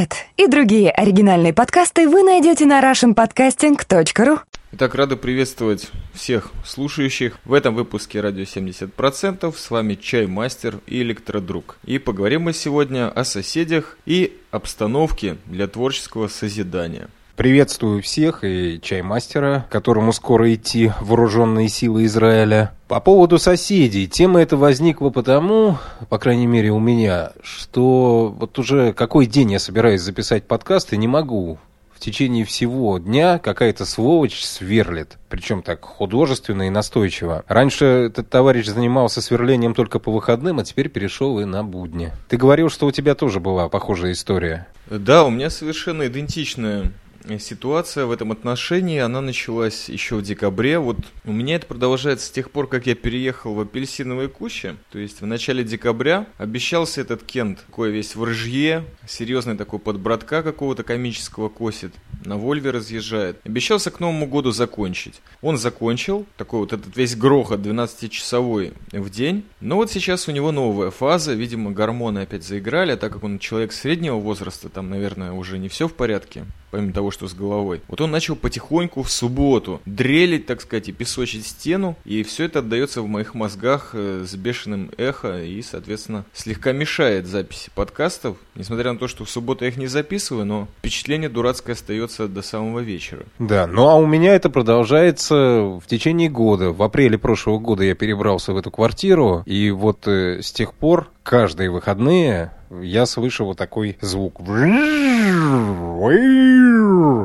Этот 0.00 0.16
и 0.38 0.46
другие 0.46 0.90
оригинальные 0.90 1.52
подкасты 1.52 2.08
вы 2.08 2.22
найдете 2.22 2.64
на 2.64 2.80
russianpodcasting.ru. 2.80 4.40
Итак, 4.72 4.94
рады 4.94 5.16
приветствовать 5.16 5.90
всех 6.14 6.52
слушающих. 6.64 7.38
В 7.44 7.52
этом 7.52 7.74
выпуске 7.74 8.22
«Радио 8.22 8.44
70%» 8.44 9.54
с 9.54 9.70
вами 9.70 9.96
Чаймастер 9.96 10.80
и 10.86 11.02
Электродруг. 11.02 11.76
И 11.84 11.98
поговорим 11.98 12.44
мы 12.44 12.54
сегодня 12.54 13.10
о 13.10 13.24
соседях 13.24 13.98
и 14.06 14.38
обстановке 14.50 15.36
для 15.44 15.66
творческого 15.66 16.28
созидания. 16.28 17.10
Приветствую 17.40 18.02
всех 18.02 18.44
и 18.44 18.78
чаймастера, 18.82 19.66
которому 19.70 20.12
скоро 20.12 20.52
идти 20.52 20.92
вооруженные 21.00 21.70
силы 21.70 22.04
Израиля. 22.04 22.72
По 22.86 23.00
поводу 23.00 23.38
соседей. 23.38 24.06
Тема 24.06 24.42
эта 24.42 24.58
возникла 24.58 25.08
потому, 25.08 25.78
по 26.10 26.18
крайней 26.18 26.46
мере 26.46 26.70
у 26.70 26.78
меня, 26.78 27.32
что 27.42 28.36
вот 28.38 28.58
уже 28.58 28.92
какой 28.92 29.24
день 29.24 29.52
я 29.52 29.58
собираюсь 29.58 30.02
записать 30.02 30.46
подкаст 30.46 30.92
и 30.92 30.98
не 30.98 31.08
могу 31.08 31.58
в 31.94 31.98
течение 31.98 32.44
всего 32.44 32.98
дня 32.98 33.38
какая-то 33.38 33.86
сволочь 33.86 34.44
сверлит. 34.44 35.16
Причем 35.30 35.62
так 35.62 35.82
художественно 35.82 36.64
и 36.64 36.70
настойчиво. 36.70 37.44
Раньше 37.48 37.86
этот 37.86 38.28
товарищ 38.28 38.66
занимался 38.66 39.22
сверлением 39.22 39.72
только 39.72 39.98
по 39.98 40.12
выходным, 40.12 40.58
а 40.58 40.64
теперь 40.64 40.90
перешел 40.90 41.40
и 41.40 41.46
на 41.46 41.64
будни. 41.64 42.12
Ты 42.28 42.36
говорил, 42.36 42.68
что 42.68 42.84
у 42.86 42.90
тебя 42.90 43.14
тоже 43.14 43.40
была 43.40 43.70
похожая 43.70 44.12
история. 44.12 44.66
Да, 44.90 45.24
у 45.24 45.30
меня 45.30 45.48
совершенно 45.48 46.06
идентичная 46.06 46.92
ситуация 47.38 48.06
в 48.06 48.12
этом 48.12 48.32
отношении, 48.32 48.98
она 48.98 49.20
началась 49.20 49.88
еще 49.88 50.16
в 50.16 50.22
декабре. 50.22 50.78
Вот 50.78 50.98
у 51.24 51.32
меня 51.32 51.56
это 51.56 51.66
продолжается 51.66 52.26
с 52.26 52.30
тех 52.30 52.50
пор, 52.50 52.66
как 52.66 52.86
я 52.86 52.94
переехал 52.94 53.54
в 53.54 53.60
апельсиновые 53.60 54.28
кущи. 54.28 54.76
То 54.90 54.98
есть 54.98 55.20
в 55.20 55.26
начале 55.26 55.64
декабря 55.64 56.26
обещался 56.38 57.00
этот 57.00 57.22
Кент, 57.22 57.64
такой 57.66 57.90
весь 57.90 58.16
в 58.16 58.24
рыжье, 58.24 58.84
серьезный 59.06 59.56
такой 59.56 59.78
подбратка 59.78 60.42
какого-то 60.42 60.82
комического 60.82 61.48
косит, 61.48 61.92
на 62.24 62.36
Вольве 62.36 62.70
разъезжает. 62.70 63.40
Обещался 63.44 63.90
к 63.90 64.00
Новому 64.00 64.26
году 64.26 64.50
закончить. 64.50 65.20
Он 65.42 65.56
закончил, 65.56 66.26
такой 66.36 66.60
вот 66.60 66.72
этот 66.72 66.96
весь 66.96 67.16
грохот 67.16 67.60
12-часовой 67.60 68.72
в 68.92 69.10
день. 69.10 69.44
Но 69.60 69.76
вот 69.76 69.90
сейчас 69.90 70.28
у 70.28 70.32
него 70.32 70.52
новая 70.52 70.90
фаза, 70.90 71.34
видимо, 71.34 71.70
гормоны 71.70 72.20
опять 72.20 72.44
заиграли, 72.44 72.92
а 72.92 72.96
так 72.96 73.12
как 73.12 73.24
он 73.24 73.38
человек 73.38 73.72
среднего 73.72 74.16
возраста, 74.16 74.68
там, 74.68 74.90
наверное, 74.90 75.32
уже 75.32 75.58
не 75.58 75.68
все 75.68 75.88
в 75.88 75.94
порядке 75.94 76.44
помимо 76.70 76.92
того, 76.92 77.10
что 77.10 77.28
с 77.28 77.34
головой. 77.34 77.80
Вот 77.88 78.00
он 78.00 78.10
начал 78.10 78.36
потихоньку 78.36 79.02
в 79.02 79.10
субботу 79.10 79.80
дрелить, 79.86 80.46
так 80.46 80.60
сказать, 80.60 80.88
и 80.88 80.92
песочить 80.92 81.46
стену, 81.46 81.96
и 82.04 82.22
все 82.22 82.44
это 82.44 82.60
отдается 82.60 83.02
в 83.02 83.08
моих 83.08 83.34
мозгах 83.34 83.90
э, 83.92 84.24
с 84.26 84.34
бешеным 84.34 84.90
эхо 84.96 85.42
и, 85.42 85.62
соответственно, 85.62 86.24
слегка 86.32 86.72
мешает 86.72 87.26
записи 87.26 87.70
подкастов, 87.74 88.36
несмотря 88.54 88.92
на 88.92 88.98
то, 88.98 89.08
что 89.08 89.24
в 89.24 89.30
субботу 89.30 89.64
я 89.64 89.70
их 89.70 89.76
не 89.76 89.86
записываю, 89.86 90.46
но 90.46 90.68
впечатление 90.78 91.28
дурацкое 91.28 91.74
остается 91.74 92.09
до 92.18 92.42
самого 92.42 92.80
вечера. 92.80 93.24
Да, 93.38 93.66
ну 93.66 93.88
а 93.88 93.96
у 93.96 94.06
меня 94.06 94.34
это 94.34 94.50
продолжается 94.50 95.34
в 95.36 95.82
течение 95.86 96.28
года. 96.28 96.70
В 96.70 96.82
апреле 96.82 97.18
прошлого 97.18 97.58
года 97.58 97.84
я 97.84 97.94
перебрался 97.94 98.52
в 98.52 98.56
эту 98.56 98.70
квартиру, 98.70 99.42
и 99.46 99.70
вот 99.70 100.06
э, 100.06 100.42
с 100.42 100.52
тех 100.52 100.74
пор 100.74 101.08
каждые 101.22 101.70
выходные 101.70 102.52
я 102.70 103.04
слышу 103.06 103.44
вот 103.44 103.58
такой 103.58 103.98
звук. 104.00 104.40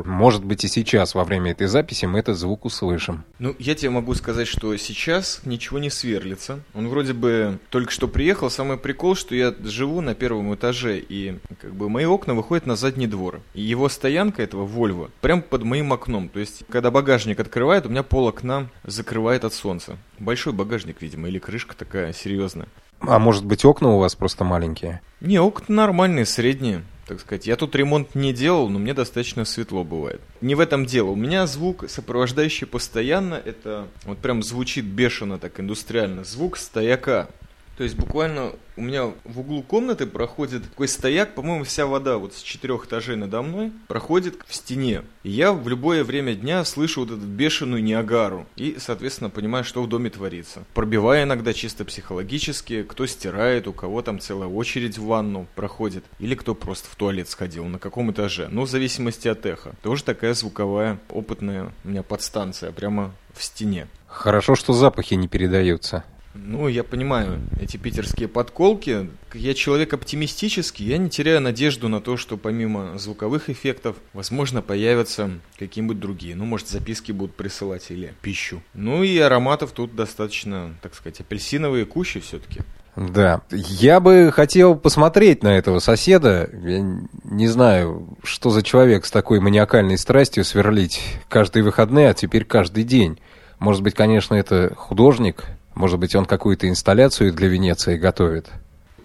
Может 0.04 0.44
быть 0.44 0.64
и 0.64 0.68
сейчас 0.68 1.14
во 1.14 1.24
время 1.24 1.52
этой 1.52 1.68
записи 1.68 2.04
мы 2.06 2.18
этот 2.18 2.36
звук 2.36 2.64
услышим. 2.64 3.24
Ну, 3.38 3.54
я 3.58 3.76
тебе 3.76 3.90
могу 3.90 4.14
сказать, 4.14 4.48
что 4.48 4.76
сейчас 4.76 5.42
ничего 5.44 5.78
не 5.78 5.88
сверлится. 5.88 6.58
Он 6.74 6.88
вроде 6.88 7.12
бы 7.12 7.58
только 7.70 7.92
что 7.92 8.08
приехал. 8.08 8.50
Самый 8.50 8.76
прикол, 8.76 9.14
что 9.14 9.36
я 9.36 9.54
живу 9.62 10.00
на 10.00 10.14
первом 10.16 10.52
этаже, 10.54 10.98
и 10.98 11.38
как 11.60 11.74
бы 11.74 11.88
мои 11.88 12.06
окна 12.06 12.34
выходят 12.34 12.66
на 12.66 12.74
задний 12.74 13.06
двор. 13.06 13.40
И 13.54 13.62
его 13.62 13.88
стоянка 13.88 14.42
этого 14.42 14.64
Вольво 14.64 15.10
прям 15.20 15.42
под 15.42 15.62
моим 15.62 15.92
окном. 15.92 16.28
То 16.28 16.40
есть, 16.40 16.64
когда 16.68 16.90
багажник 16.90 17.38
открывает, 17.38 17.86
у 17.86 17.88
меня 17.88 18.02
пол 18.02 18.26
окна 18.26 18.68
закрывает 18.84 19.44
от 19.44 19.54
солнца. 19.54 19.96
Большой 20.18 20.52
багажник, 20.52 21.00
видимо, 21.02 21.28
или 21.28 21.38
крышка 21.38 21.76
такая 21.76 22.12
серьезная. 22.12 22.66
А 23.00 23.18
может 23.18 23.44
быть 23.44 23.64
окна 23.64 23.90
у 23.90 23.98
вас 23.98 24.14
просто 24.14 24.44
маленькие? 24.44 25.00
Не, 25.20 25.38
окна 25.38 25.74
нормальные, 25.74 26.26
средние 26.26 26.82
так 27.06 27.20
сказать. 27.20 27.46
Я 27.46 27.56
тут 27.56 27.74
ремонт 27.74 28.14
не 28.14 28.32
делал, 28.32 28.68
но 28.68 28.78
мне 28.78 28.92
достаточно 28.92 29.44
светло 29.44 29.84
бывает. 29.84 30.20
Не 30.40 30.54
в 30.54 30.60
этом 30.60 30.86
дело. 30.86 31.10
У 31.10 31.16
меня 31.16 31.46
звук, 31.46 31.84
сопровождающий 31.88 32.66
постоянно, 32.66 33.34
это 33.34 33.86
вот 34.04 34.18
прям 34.18 34.42
звучит 34.42 34.84
бешено 34.84 35.38
так 35.38 35.58
индустриально. 35.60 36.24
Звук 36.24 36.56
стояка. 36.56 37.28
То 37.76 37.84
есть 37.84 37.96
буквально 37.96 38.52
у 38.76 38.80
меня 38.82 39.12
в 39.24 39.40
углу 39.40 39.62
комнаты 39.62 40.06
проходит 40.06 40.64
такой 40.64 40.88
стояк, 40.88 41.34
по-моему, 41.34 41.64
вся 41.64 41.86
вода 41.86 42.16
вот 42.16 42.34
с 42.34 42.42
четырех 42.42 42.86
этажей 42.86 43.16
надо 43.16 43.42
мной 43.42 43.72
проходит 43.86 44.36
в 44.46 44.54
стене. 44.54 45.02
И 45.22 45.30
я 45.30 45.52
в 45.52 45.68
любое 45.68 46.02
время 46.02 46.34
дня 46.34 46.64
слышу 46.64 47.00
вот 47.00 47.10
эту 47.10 47.26
бешеную 47.26 47.82
Ниагару 47.82 48.46
и, 48.56 48.76
соответственно, 48.78 49.28
понимаю, 49.28 49.64
что 49.64 49.82
в 49.82 49.88
доме 49.88 50.08
творится. 50.08 50.64
Пробивая 50.72 51.24
иногда 51.24 51.52
чисто 51.52 51.84
психологически, 51.84 52.82
кто 52.82 53.06
стирает, 53.06 53.68
у 53.68 53.72
кого 53.72 54.00
там 54.00 54.20
целая 54.20 54.48
очередь 54.48 54.96
в 54.96 55.04
ванну 55.04 55.46
проходит, 55.54 56.04
или 56.18 56.34
кто 56.34 56.54
просто 56.54 56.88
в 56.90 56.96
туалет 56.96 57.28
сходил, 57.28 57.66
на 57.66 57.78
каком 57.78 58.10
этаже. 58.10 58.48
Ну, 58.50 58.62
в 58.62 58.70
зависимости 58.70 59.28
от 59.28 59.44
эха. 59.44 59.74
Тоже 59.82 60.02
такая 60.02 60.32
звуковая, 60.32 60.98
опытная 61.10 61.72
у 61.84 61.88
меня 61.88 62.02
подстанция, 62.02 62.72
прямо 62.72 63.12
в 63.34 63.42
стене. 63.42 63.86
Хорошо, 64.06 64.54
что 64.54 64.72
запахи 64.72 65.14
не 65.14 65.28
передаются. 65.28 66.04
Ну, 66.44 66.68
я 66.68 66.84
понимаю, 66.84 67.40
эти 67.60 67.76
питерские 67.76 68.28
подколки. 68.28 69.10
Я 69.34 69.54
человек 69.54 69.92
оптимистический, 69.92 70.86
я 70.86 70.98
не 70.98 71.10
теряю 71.10 71.40
надежду 71.40 71.88
на 71.88 72.00
то, 72.00 72.16
что 72.16 72.36
помимо 72.36 72.98
звуковых 72.98 73.50
эффектов, 73.50 73.96
возможно, 74.12 74.62
появятся 74.62 75.30
какие-нибудь 75.58 75.98
другие. 75.98 76.34
Ну, 76.34 76.44
может, 76.44 76.68
записки 76.68 77.12
будут 77.12 77.34
присылать 77.34 77.90
или 77.90 78.14
пищу. 78.22 78.62
Ну 78.74 79.02
и 79.02 79.18
ароматов 79.18 79.72
тут 79.72 79.94
достаточно, 79.94 80.74
так 80.82 80.94
сказать, 80.94 81.20
апельсиновые 81.20 81.84
кущи 81.86 82.20
все-таки. 82.20 82.60
Да, 82.96 83.42
я 83.50 84.00
бы 84.00 84.30
хотел 84.32 84.74
посмотреть 84.74 85.42
на 85.42 85.58
этого 85.58 85.80
соседа. 85.80 86.48
Я 86.52 86.78
не 87.24 87.46
знаю, 87.46 88.16
что 88.22 88.48
за 88.48 88.62
человек 88.62 89.04
с 89.04 89.10
такой 89.10 89.38
маниакальной 89.38 89.98
страстью 89.98 90.44
сверлить 90.44 91.02
каждые 91.28 91.62
выходные, 91.62 92.08
а 92.08 92.14
теперь 92.14 92.46
каждый 92.46 92.84
день. 92.84 93.18
Может 93.58 93.82
быть, 93.82 93.94
конечно, 93.94 94.34
это 94.34 94.74
художник, 94.74 95.44
может 95.76 96.00
быть, 96.00 96.16
он 96.16 96.24
какую-то 96.24 96.68
инсталляцию 96.68 97.32
для 97.32 97.48
Венеции 97.48 97.98
готовит? 97.98 98.48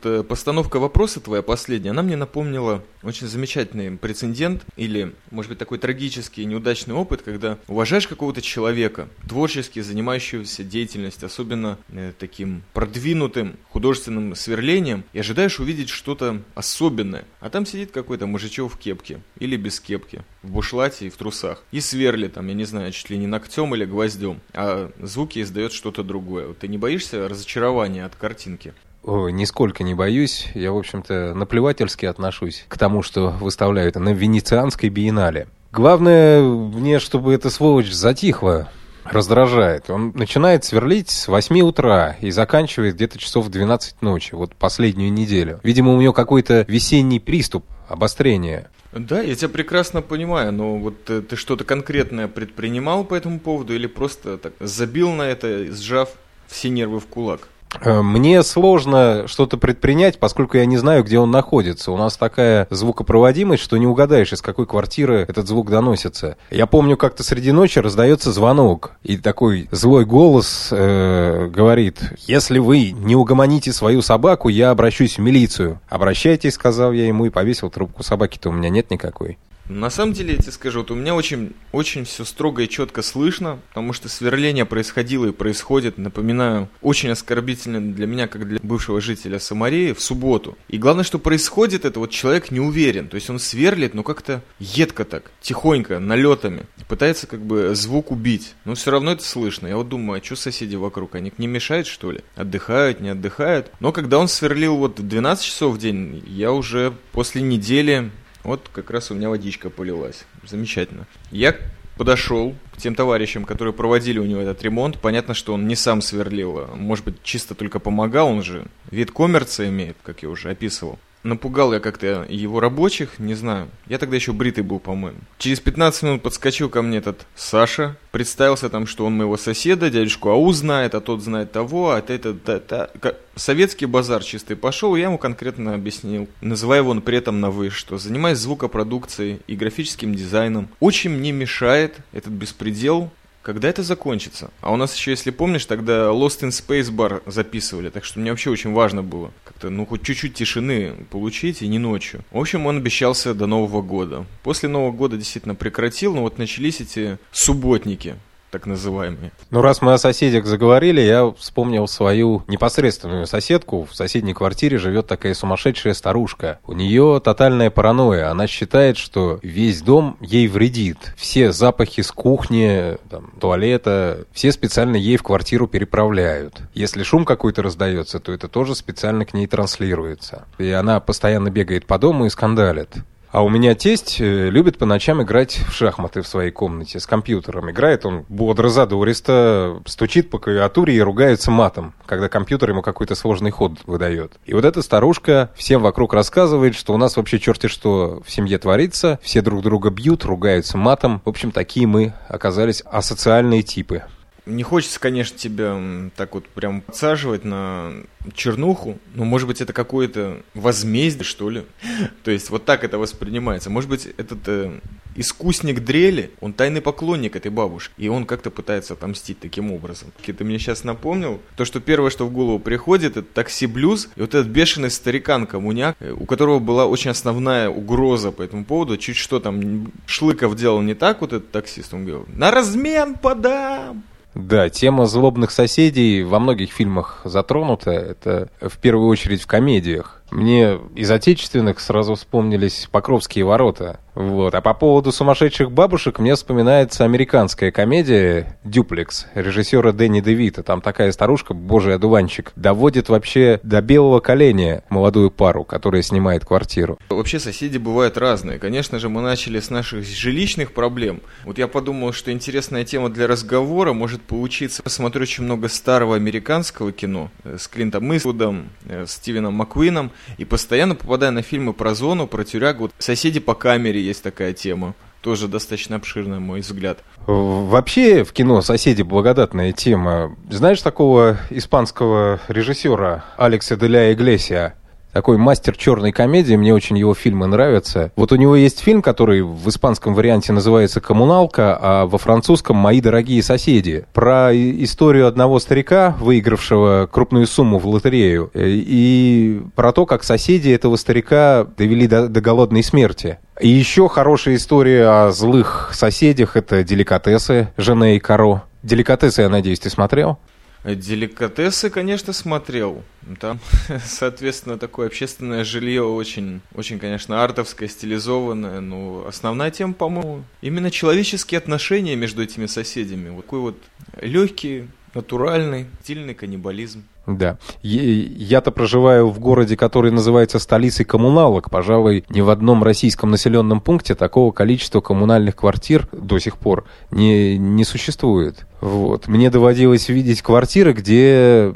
Э, 0.04 0.24
постановка 0.28 0.80
вопроса 0.80 1.20
твоя 1.20 1.42
последняя, 1.42 1.92
она 1.92 2.02
мне 2.02 2.16
напомнила 2.16 2.84
очень 3.04 3.28
замечательный 3.28 3.98
прецедент 3.98 4.64
или, 4.76 5.14
может 5.30 5.50
быть, 5.50 5.60
такой 5.60 5.78
трагический 5.78 6.46
неудачный 6.46 6.96
опыт, 6.96 7.22
когда 7.22 7.58
уважаешь 7.68 8.08
какого-то 8.08 8.42
человека, 8.42 9.08
творчески 9.28 9.80
занимающегося 9.80 10.64
деятельностью, 10.64 11.28
особенно 11.28 11.78
э, 11.90 12.14
таким 12.18 12.64
продвинутым 12.74 13.58
художественным 13.70 14.36
сверлением, 14.36 15.04
и 15.14 15.20
ожидаешь 15.20 15.60
увидеть 15.60 15.90
что-то 15.90 16.42
особенное. 16.56 17.26
А 17.40 17.50
там 17.50 17.66
сидит 17.66 17.92
какой-то 17.92 18.28
мужичок 18.28 18.74
в 18.74 18.78
кепке 18.78 19.22
или 19.40 19.56
без 19.56 19.80
кепки, 19.80 20.24
в 20.44 20.52
бушлате 20.52 21.08
и 21.08 21.10
в 21.10 21.18
трусах, 21.18 21.64
и 21.72 21.80
сверлит 21.80 22.34
там, 22.34 22.48
я 22.48 22.54
не 22.54 22.66
знаю, 22.66 22.92
чуть 22.92 23.10
ли 23.10 23.18
не 23.18 23.28
ногтем 23.28 23.74
или 23.76 23.86
гвоздем, 23.86 24.40
а 24.54 24.92
звуки 25.00 25.42
издает 25.42 25.74
что-то 25.74 26.04
другое. 26.04 26.54
Ты 26.54 26.68
не 26.68 26.78
боишься 26.78 27.28
разочарования 27.28 28.06
от 28.06 28.16
картинки? 28.16 28.74
Ой, 29.04 29.32
нисколько 29.32 29.84
не 29.84 29.94
боюсь. 29.96 30.48
Я, 30.54 30.72
в 30.72 30.78
общем-то, 30.78 31.34
наплевательски 31.34 32.06
отношусь 32.06 32.66
к 32.68 32.78
тому, 32.78 33.02
что 33.02 33.30
выставляют 33.30 33.96
на 33.96 34.10
Венецианской 34.10 34.90
биеннале. 34.90 35.48
Главное 35.72 36.42
мне, 36.42 37.00
чтобы 37.00 37.34
эта 37.34 37.50
сволочь 37.50 37.92
затихла. 37.92 38.70
Раздражает. 39.04 39.90
Он 39.90 40.12
начинает 40.14 40.64
сверлить 40.64 41.10
с 41.10 41.28
8 41.28 41.62
утра 41.62 42.18
и 42.22 42.30
заканчивает 42.30 42.96
где-то 42.96 43.18
часов 43.18 43.48
в 43.48 43.50
12 43.50 44.02
ночи. 44.04 44.36
Вот 44.36 44.56
последнюю 44.56 45.12
неделю. 45.12 45.60
Видимо, 45.64 45.96
у 45.96 46.02
него 46.02 46.14
какой-то 46.14 46.66
весенний 46.68 47.20
приступ, 47.20 47.66
обострение. 47.90 48.70
Да, 48.94 49.22
я 49.22 49.34
тебя 49.34 49.50
прекрасно 49.50 50.04
понимаю, 50.04 50.52
но 50.54 50.78
вот 50.78 51.06
ты, 51.06 51.22
ты 51.24 51.36
что-то 51.36 51.64
конкретное 51.64 52.28
предпринимал 52.28 53.04
по 53.04 53.16
этому 53.16 53.40
поводу 53.40 53.74
или 53.74 53.88
просто 53.88 54.38
так 54.38 54.54
забил 54.60 55.12
на 55.12 55.24
это, 55.24 55.74
сжав 55.74 56.10
все 56.48 56.70
нервы 56.70 57.00
в 57.00 57.08
кулак? 57.08 57.48
Э, 57.80 58.02
мне 58.02 58.44
сложно 58.44 59.28
что-то 59.28 59.58
предпринять, 59.58 60.20
поскольку 60.20 60.58
я 60.58 60.66
не 60.66 60.78
знаю, 60.78 61.04
где 61.04 61.20
он 61.20 61.32
находится. 61.32 61.92
У 61.92 61.98
нас 61.98 62.18
такая 62.18 62.68
звукопроводимость, 62.70 63.64
что 63.64 63.78
не 63.78 63.88
угадаешь, 63.88 64.34
из 64.34 64.42
какой 64.42 64.66
квартиры 64.66 65.26
этот 65.28 65.48
звук 65.48 65.70
доносится. 65.70 66.38
Я 66.50 66.68
помню, 66.68 66.98
как-то 66.98 67.24
среди 67.24 67.52
ночи 67.52 67.80
раздается 67.80 68.32
звонок, 68.32 68.94
и 69.04 69.18
такой 69.18 69.68
злой 69.72 70.06
голос 70.06 70.70
э, 70.72 71.48
говорит, 71.48 72.00
если 72.28 72.60
вы 72.60 72.92
не 72.92 73.16
угомоните 73.16 73.72
свою 73.72 74.02
собаку, 74.02 74.50
я 74.50 74.72
обращусь 74.72 75.18
в 75.18 75.22
милицию. 75.22 75.80
Обращайтесь, 75.90 76.54
сказал 76.54 76.92
я 76.92 77.08
ему, 77.08 77.26
и 77.26 77.30
повесил 77.30 77.70
трубку. 77.70 78.04
Собаки-то 78.04 78.50
у 78.50 78.54
меня 78.54 78.70
нет 78.70 78.92
никакой. 78.92 79.38
На 79.70 79.90
самом 79.90 80.14
деле, 80.14 80.34
я 80.34 80.38
тебе 80.38 80.52
скажу, 80.52 80.80
вот 80.80 80.92
у 80.92 80.96
меня 80.96 81.16
очень, 81.16 81.54
очень 81.72 82.04
все 82.06 82.26
строго 82.26 82.64
и 82.64 82.70
четко 82.70 83.02
слышно, 83.02 83.60
потому 83.70 83.94
что 83.94 84.10
сверление 84.10 84.66
происходило 84.66 85.28
и 85.28 85.32
происходит, 85.32 85.98
напоминаю, 85.98 86.70
очень 86.82 87.10
оскорбительно 87.10 87.94
для 87.94 88.06
меня, 88.06 88.28
как 88.28 88.48
для 88.48 88.60
бывшего 88.62 89.00
жителя 89.00 89.40
Самарии, 89.40 89.94
в 89.94 90.02
субботу. 90.02 90.58
И 90.68 90.78
главное, 90.78 91.04
что 91.04 91.20
происходит, 91.20 91.86
это 91.86 92.00
вот 92.00 92.12
человек 92.12 92.52
не 92.52 92.60
уверен, 92.60 93.08
то 93.08 93.16
есть 93.16 93.30
он 93.30 93.40
сверлит, 93.40 93.94
но 93.94 94.04
как-то 94.04 94.42
едко 94.60 95.06
так, 95.06 95.32
тихонько, 95.42 96.00
налетами, 96.00 96.66
пытается 96.88 97.28
как 97.28 97.42
бы 97.42 97.74
звук 97.76 98.12
убить, 98.12 98.56
но 98.66 98.76
все 98.76 98.92
равно 98.92 99.14
это 99.14 99.24
слышно. 99.24 99.68
Я 99.68 99.78
вот 99.78 99.90
думаю, 99.90 100.20
а 100.22 100.24
что 100.24 100.36
соседи 100.36 100.76
вокруг, 100.76 101.16
они 101.16 101.32
не 101.38 101.48
мешают 101.48 101.88
что 101.88 102.12
ли? 102.12 102.22
Отдыхают, 102.36 103.00
не 103.00 103.10
отдыхают? 103.10 103.72
Но 103.80 103.92
когда 103.92 104.20
он 104.20 104.28
сверлил 104.28 104.76
вот 104.76 104.96
12 104.96 105.46
часов 105.46 105.76
в 105.76 105.78
день, 105.78 106.24
я 106.28 106.52
уже 106.52 106.94
после 107.12 107.42
недели 107.42 108.12
вот 108.44 108.70
как 108.74 108.90
раз 108.90 109.12
у 109.12 109.16
меня 109.16 109.30
водичка 109.30 109.70
полилась. 109.70 110.26
Замечательно. 110.44 111.08
Я 111.32 111.56
подошел 111.98 112.56
к 112.74 112.78
тем 112.78 112.96
товарищам, 112.96 113.46
которые 113.46 113.74
проводили 113.74 114.20
у 114.20 114.26
него 114.26 114.42
этот 114.42 114.64
ремонт. 114.64 115.00
Понятно, 115.00 115.34
что 115.34 115.54
он 115.54 115.68
не 115.68 115.76
сам 115.76 116.02
сверлил, 116.02 116.60
а 116.60 116.76
может 116.76 117.06
быть, 117.06 117.22
чисто 117.24 117.54
только 117.54 117.80
помогал. 117.80 118.30
Он 118.30 118.44
же 118.44 118.66
вид 118.90 119.12
коммерции 119.12 119.70
имеет, 119.70 119.98
как 120.04 120.24
я 120.24 120.30
уже 120.30 120.50
описывал. 120.50 120.98
Напугал 121.24 121.74
я 121.74 121.80
как-то 121.80 122.26
его 122.28 122.60
рабочих, 122.60 123.20
не 123.20 123.36
знаю. 123.36 123.70
Я 123.88 124.00
тогда 124.00 124.16
еще 124.16 124.34
бритый 124.34 124.64
был, 124.64 124.80
по-моему. 124.80 125.20
Через 125.38 125.60
15 125.60 126.04
минут 126.04 126.24
подскочил 126.24 126.70
ко 126.70 126.82
мне 126.82 126.98
этот 126.98 127.28
Саша. 127.36 127.96
Представился 128.12 128.70
там, 128.70 128.88
что 128.88 129.06
он 129.06 129.18
моего 129.18 129.38
соседа, 129.38 129.90
дядюшку 129.90 130.30
Ау 130.30 130.52
знает, 130.52 130.96
а 130.96 131.02
тот 131.02 131.22
знает 131.22 131.52
того, 131.52 131.92
а 131.92 132.00
это, 132.00 132.14
это, 132.14 132.52
это. 132.52 133.18
Советский 133.36 133.86
базар 133.86 134.24
чистый 134.24 134.56
пошел, 134.56 134.96
я 134.96 135.06
ему 135.06 135.18
конкретно 135.18 135.74
объяснил, 135.76 136.28
называя 136.42 136.80
его 136.80 136.94
при 137.00 137.18
этом 137.18 137.40
на 137.40 137.50
вы, 137.50 137.70
что 137.70 137.98
занимаясь 137.98 138.40
звукопродукцией 138.40 139.42
и 139.48 139.56
графическим 139.56 140.14
дизайном, 140.14 140.70
очень 140.80 141.12
мне 141.12 141.32
мешает 141.32 141.98
этот 142.12 142.34
беспредел 142.34 143.12
когда 143.42 143.70
это 143.70 143.82
закончится? 143.82 144.52
А 144.62 144.72
у 144.72 144.76
нас 144.76 144.96
еще, 144.96 145.12
если 145.12 145.32
помнишь, 145.32 145.66
тогда 145.66 146.10
Lost 146.10 146.42
in 146.42 146.50
Space 146.50 146.92
Bar 146.92 147.24
записывали, 147.26 147.90
так 147.90 148.06
что 148.06 148.20
мне 148.20 148.30
вообще 148.30 148.52
очень 148.52 148.72
важно 148.72 149.02
было 149.02 149.32
как-то, 149.62 149.70
ну, 149.70 149.86
хоть 149.86 150.02
чуть-чуть 150.02 150.34
тишины 150.34 150.94
получить, 151.12 151.62
и 151.62 151.68
не 151.68 151.78
ночью. 151.78 152.24
В 152.32 152.40
общем, 152.40 152.66
он 152.66 152.78
обещался 152.78 153.34
до 153.34 153.46
Нового 153.46 153.82
года. 153.82 154.26
После 154.44 154.70
Нового 154.70 154.92
года 154.92 155.18
действительно 155.18 155.56
прекратил, 155.56 156.16
но 156.16 156.22
вот 156.22 156.40
начались 156.40 156.82
эти 156.82 157.20
субботники 157.32 158.16
так 158.52 158.66
называемые. 158.66 159.32
Ну, 159.50 159.62
раз 159.62 159.82
мы 159.82 159.94
о 159.94 159.98
соседях 159.98 160.46
заговорили, 160.46 161.02
я 161.02 161.32
вспомнил 161.32 161.88
свою 161.88 162.44
непосредственную 162.48 163.26
соседку. 163.26 163.88
В 163.90 163.96
соседней 163.96 164.34
квартире 164.34 164.78
живет 164.78 165.08
такая 165.08 165.34
сумасшедшая 165.34 165.94
старушка. 165.94 166.60
У 166.68 166.74
нее 166.74 167.22
тотальная 167.24 167.72
паранойя. 167.72 168.30
Она 168.30 168.48
считает, 168.48 168.98
что 168.98 169.40
весь 169.42 169.82
дом 169.82 170.18
ей 170.20 170.48
вредит. 170.48 171.14
Все 171.18 171.52
запахи 171.52 172.02
с 172.02 172.12
кухни, 172.12 172.98
там, 173.10 173.32
туалета, 173.40 174.26
все 174.34 174.52
специально 174.52 174.98
ей 174.98 175.18
в 175.18 175.24
квартиру 175.24 175.68
переправляют. 175.68 176.62
Если 176.74 177.04
шум 177.04 177.26
какой-то 177.26 177.62
раздается, 177.62 178.20
то 178.20 178.34
это 178.34 178.48
тоже 178.48 178.76
специально 178.76 179.26
к 179.26 179.34
ней 179.34 179.48
транслируется. 179.48 180.46
И 180.58 180.70
она 180.72 181.00
постоянно 181.00 181.50
бегает 181.50 181.86
по 181.86 181.98
дому 181.98 182.26
и 182.26 182.30
скандалит. 182.30 182.90
А 183.32 183.44
у 183.44 183.50
меня 183.50 183.76
тесть 183.76 184.20
э, 184.20 184.50
любит 184.50 184.78
по 184.78 184.86
ночам 184.86 185.24
играть 185.24 185.62
в 185.70 185.72
шахматы 185.72 186.22
в 186.22 186.28
своей 186.28 186.52
комнате 186.52 187.00
с 187.00 187.06
компьютером. 187.06 187.72
Играет 187.72 188.06
он 188.06 188.26
бодро, 188.28 188.68
задористо, 188.68 189.82
стучит 189.86 190.30
по 190.30 190.38
клавиатуре 190.38 190.96
и 190.96 191.00
ругается 191.00 191.50
матом, 191.50 191.94
когда 192.06 192.28
компьютер 192.28 192.72
ему 192.72 192.82
какой-то 192.82 193.16
сложный 193.16 193.52
ход 193.52 193.80
выдает. 193.86 194.34
И 194.46 194.54
вот 194.54 194.66
эта 194.66 194.82
старушка 194.82 195.50
всем 195.56 195.82
вокруг 195.82 196.14
рассказывает, 196.14 196.76
что 196.76 196.94
у 196.94 196.98
нас 196.98 197.16
вообще 197.16 197.40
черти 197.40 197.68
что 197.68 198.22
в 198.26 198.30
семье 198.30 198.58
творится, 198.58 199.18
все 199.24 199.42
друг 199.42 199.62
друга 199.62 199.92
бьют, 199.92 200.26
ругаются 200.26 200.78
матом. 200.78 201.22
В 201.24 201.30
общем, 201.30 201.52
такие 201.52 201.88
мы 201.88 202.14
оказались 202.28 202.84
асоциальные 202.86 203.62
типы. 203.62 204.04
Не 204.46 204.64
хочется, 204.64 205.00
конечно, 205.00 205.38
тебя 205.38 206.10
так 206.16 206.34
вот 206.34 206.48
прям 206.48 206.82
подсаживать 206.82 207.46
на 207.46 207.94
чернуху, 208.34 208.98
но 209.14 209.24
может 209.24 209.48
быть 209.48 209.62
это 209.62 209.72
какое-то 209.72 210.42
возмездие, 210.54 211.24
что 211.24 211.50
ли. 211.50 211.64
То 212.24 212.32
есть 212.32 212.50
вот 212.50 212.66
так 212.66 212.84
это 212.84 212.98
воспринимается. 212.98 213.70
Может 213.70 213.90
быть 213.90 214.08
этот 214.18 214.40
э, 214.48 214.80
искусник 215.16 215.82
дрели, 215.82 216.32
он 216.40 216.54
тайный 216.54 216.82
поклонник 216.82 217.36
этой 217.36 217.52
бабушки, 217.52 217.94
и 217.98 218.08
он 218.08 218.26
как-то 218.26 218.50
пытается 218.50 218.94
отомстить 218.94 219.40
таким 219.40 219.72
образом. 219.72 220.12
Ты 220.26 220.44
мне 220.44 220.60
сейчас 220.60 220.84
напомнил, 220.84 221.40
то, 221.56 221.66
что 221.66 221.80
первое, 221.80 222.10
что 222.10 222.26
в 222.26 222.32
голову 222.32 222.60
приходит, 222.60 223.18
это 223.18 223.24
такси-блюз, 223.24 224.10
и 224.16 224.22
вот 224.22 224.34
этот 224.34 224.48
бешеный 224.48 224.90
старикан-коммуняк, 224.90 225.96
э, 226.00 226.12
у 226.12 226.26
которого 226.26 226.60
была 226.60 226.86
очень 226.86 227.12
основная 227.12 227.70
угроза 227.70 228.32
по 228.32 228.42
этому 228.42 228.66
поводу, 228.66 228.98
чуть 228.98 229.18
что 229.18 229.40
там 229.40 229.92
Шлыков 230.06 230.56
делал 230.56 230.82
не 230.82 230.94
так, 230.94 231.22
вот 231.22 231.34
этот 231.34 231.52
таксист, 231.52 231.94
он 231.94 232.06
говорил, 232.06 232.26
на 232.28 232.52
размен 232.52 233.16
подам, 233.16 234.04
да, 234.34 234.70
тема 234.70 235.06
злобных 235.06 235.52
соседей 235.52 236.24
во 236.24 236.40
многих 236.40 236.72
фильмах 236.72 237.22
затронута. 237.26 237.92
Это 237.92 238.50
в 238.62 238.78
первую 238.78 239.10
очередь 239.10 239.42
в 239.42 239.48
комедиях. 239.48 240.21
Мне 240.32 240.80
из 240.96 241.12
отечественных 241.12 241.80
сразу 241.82 242.16
вспомнились 242.16 242.88
Покровские 242.90 243.44
ворота. 243.44 244.00
Вот. 244.16 244.54
А 244.56 244.62
по 244.62 244.74
поводу 244.74 245.12
сумасшедших 245.12 245.72
бабушек 245.72 246.20
мне 246.20 246.36
вспоминается 246.36 247.06
американская 247.06 247.72
комедия 247.72 248.58
«Дюплекс» 248.64 249.28
режиссера 249.36 249.92
Дэнни 249.92 250.22
Девита. 250.22 250.64
Там 250.64 250.82
такая 250.82 251.12
старушка, 251.12 251.54
божий 251.54 251.96
одуванчик, 251.96 252.52
доводит 252.56 253.10
вообще 253.10 253.60
до 253.64 253.82
белого 253.82 254.20
коленя 254.20 254.84
молодую 254.90 255.32
пару, 255.32 255.64
которая 255.64 256.02
снимает 256.02 256.46
квартиру. 256.46 257.00
Вообще 257.10 257.40
соседи 257.40 257.78
бывают 257.78 258.18
разные. 258.18 258.60
Конечно 258.60 259.00
же, 259.00 259.08
мы 259.08 259.22
начали 259.22 259.60
с 259.60 259.70
наших 259.70 260.06
жилищных 260.06 260.74
проблем. 260.74 261.22
Вот 261.46 261.58
я 261.58 261.68
подумал, 261.68 262.12
что 262.12 262.32
интересная 262.32 262.84
тема 262.84 263.10
для 263.10 263.28
разговора 263.28 263.94
может 263.94 264.22
получиться. 264.22 264.84
Посмотрю 264.84 265.22
очень 265.22 265.44
много 265.46 265.70
старого 265.70 266.16
американского 266.16 266.92
кино 266.92 267.32
э, 267.44 267.58
с 267.58 267.68
Клинтом 267.68 268.16
Иствудом, 268.16 268.70
э, 268.86 269.06
Стивеном 269.08 269.54
Маккуином. 269.54 270.12
И 270.38 270.46
постоянно 270.46 270.96
попадая 270.96 271.32
на 271.32 271.42
фильмы 271.42 271.74
про 271.74 271.94
зону, 271.94 272.28
про 272.28 272.44
тюрягу, 272.44 272.92
«Соседи 273.00 273.40
по 273.40 273.54
камере» 273.54 274.02
есть 274.02 274.24
такая 274.24 274.54
тема. 274.54 274.94
Тоже 275.22 275.48
достаточно 275.48 275.98
обширная, 275.98 276.40
мой 276.40 276.62
взгляд. 276.62 277.00
Вообще 277.28 278.24
в 278.24 278.34
кино 278.34 278.62
«Соседи» 278.62 279.04
благодатная 279.04 279.72
тема. 279.72 280.36
Знаешь 280.50 280.82
такого 280.82 281.38
испанского 281.52 282.40
режиссера 282.48 283.24
Алекса 283.38 283.76
Деля 283.76 284.12
Иглесия? 284.14 284.76
Такой 285.14 285.38
мастер 285.38 285.76
черной 285.76 286.12
комедии, 286.14 286.56
мне 286.56 286.74
очень 286.74 286.98
его 286.98 287.14
фильмы 287.14 287.48
нравятся. 287.48 288.12
Вот 288.16 288.32
у 288.32 288.38
него 288.38 288.56
есть 288.56 288.80
фильм, 288.80 289.02
который 289.02 289.42
в 289.42 289.68
испанском 289.68 290.14
варианте 290.14 290.54
называется 290.54 291.02
«Коммуналка», 291.02 291.78
а 291.82 292.06
во 292.06 292.18
французском 292.18 292.78
«Мои 292.78 293.02
дорогие 293.02 293.44
соседи». 293.44 294.06
Про 294.14 294.52
историю 294.54 295.28
одного 295.28 295.60
старика, 295.60 296.16
выигравшего 296.20 297.10
крупную 297.12 297.46
сумму 297.46 297.78
в 297.78 297.88
лотерею, 297.88 298.52
э, 298.54 298.68
и 298.68 299.62
про 299.76 299.92
то, 299.92 300.06
как 300.06 300.24
соседи 300.24 300.70
этого 300.70 300.96
старика 300.96 301.68
довели 301.78 302.08
до, 302.08 302.30
до 302.30 302.40
голодной 302.40 302.84
смерти. 302.84 303.40
И 303.60 303.68
еще 303.68 304.08
хорошая 304.08 304.56
история 304.56 305.08
о 305.08 305.32
злых 305.32 305.92
соседях– 305.94 306.56
это 306.56 306.84
«Деликатесы» 306.84 307.68
Жене 307.76 308.16
и 308.16 308.20
Каро. 308.20 308.64
«Деликатесы», 308.82 309.42
я 309.42 309.50
надеюсь, 309.50 309.80
ты 309.80 309.90
смотрел? 309.90 310.40
Деликатесы, 310.84 311.92
конечно, 311.92 312.34
смотрел. 312.34 313.04
Там, 313.40 313.60
соответственно, 314.04 314.80
такое 314.80 315.08
общественное 315.08 315.64
жилье 315.64 316.04
очень, 316.04 316.62
очень, 316.74 316.98
конечно, 316.98 317.44
артовское, 317.44 317.88
стилизованное. 317.88 318.80
Но 318.80 319.26
основная 319.28 319.70
тема, 319.70 319.94
по-моему, 319.94 320.44
именно 320.62 320.90
человеческие 320.90 321.60
отношения 321.60 322.16
между 322.16 322.42
этими 322.42 322.66
соседями. 322.66 323.30
Вот 323.30 323.46
такой 323.52 323.60
вот 323.60 323.78
легкий, 324.22 324.88
натуральный, 325.14 325.88
стильный 326.02 326.34
каннибализм. 326.34 327.04
Да. 327.28 327.58
Я-то 327.84 328.72
проживаю 328.72 329.30
в 329.30 329.40
городе, 329.40 329.78
который 329.78 330.12
называется 330.12 330.60
столицей 330.60 331.06
коммуналок. 331.06 331.70
Пожалуй, 331.70 332.26
ни 332.30 332.42
в 332.42 332.50
одном 332.50 332.84
российском 332.84 333.30
населенном 333.30 333.80
пункте 333.80 334.16
такого 334.16 334.52
количества 334.52 335.02
коммунальных 335.02 335.56
квартир 335.56 336.08
до 336.12 336.40
сих 336.40 336.58
пор 336.58 336.86
не, 337.12 337.58
не 337.58 337.84
существует. 337.84 338.66
Вот. 338.82 339.28
Мне 339.28 339.50
доводилось 339.50 340.10
видеть 340.10 340.42
квартиры, 340.42 340.94
где 340.94 341.72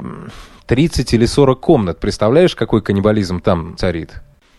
30 0.66 1.14
или 1.14 1.26
40 1.26 1.60
комнат. 1.60 2.00
Представляешь, 2.00 2.56
какой 2.56 2.82
каннибализм 2.82 3.40
там 3.40 3.76
царит? 3.76 4.14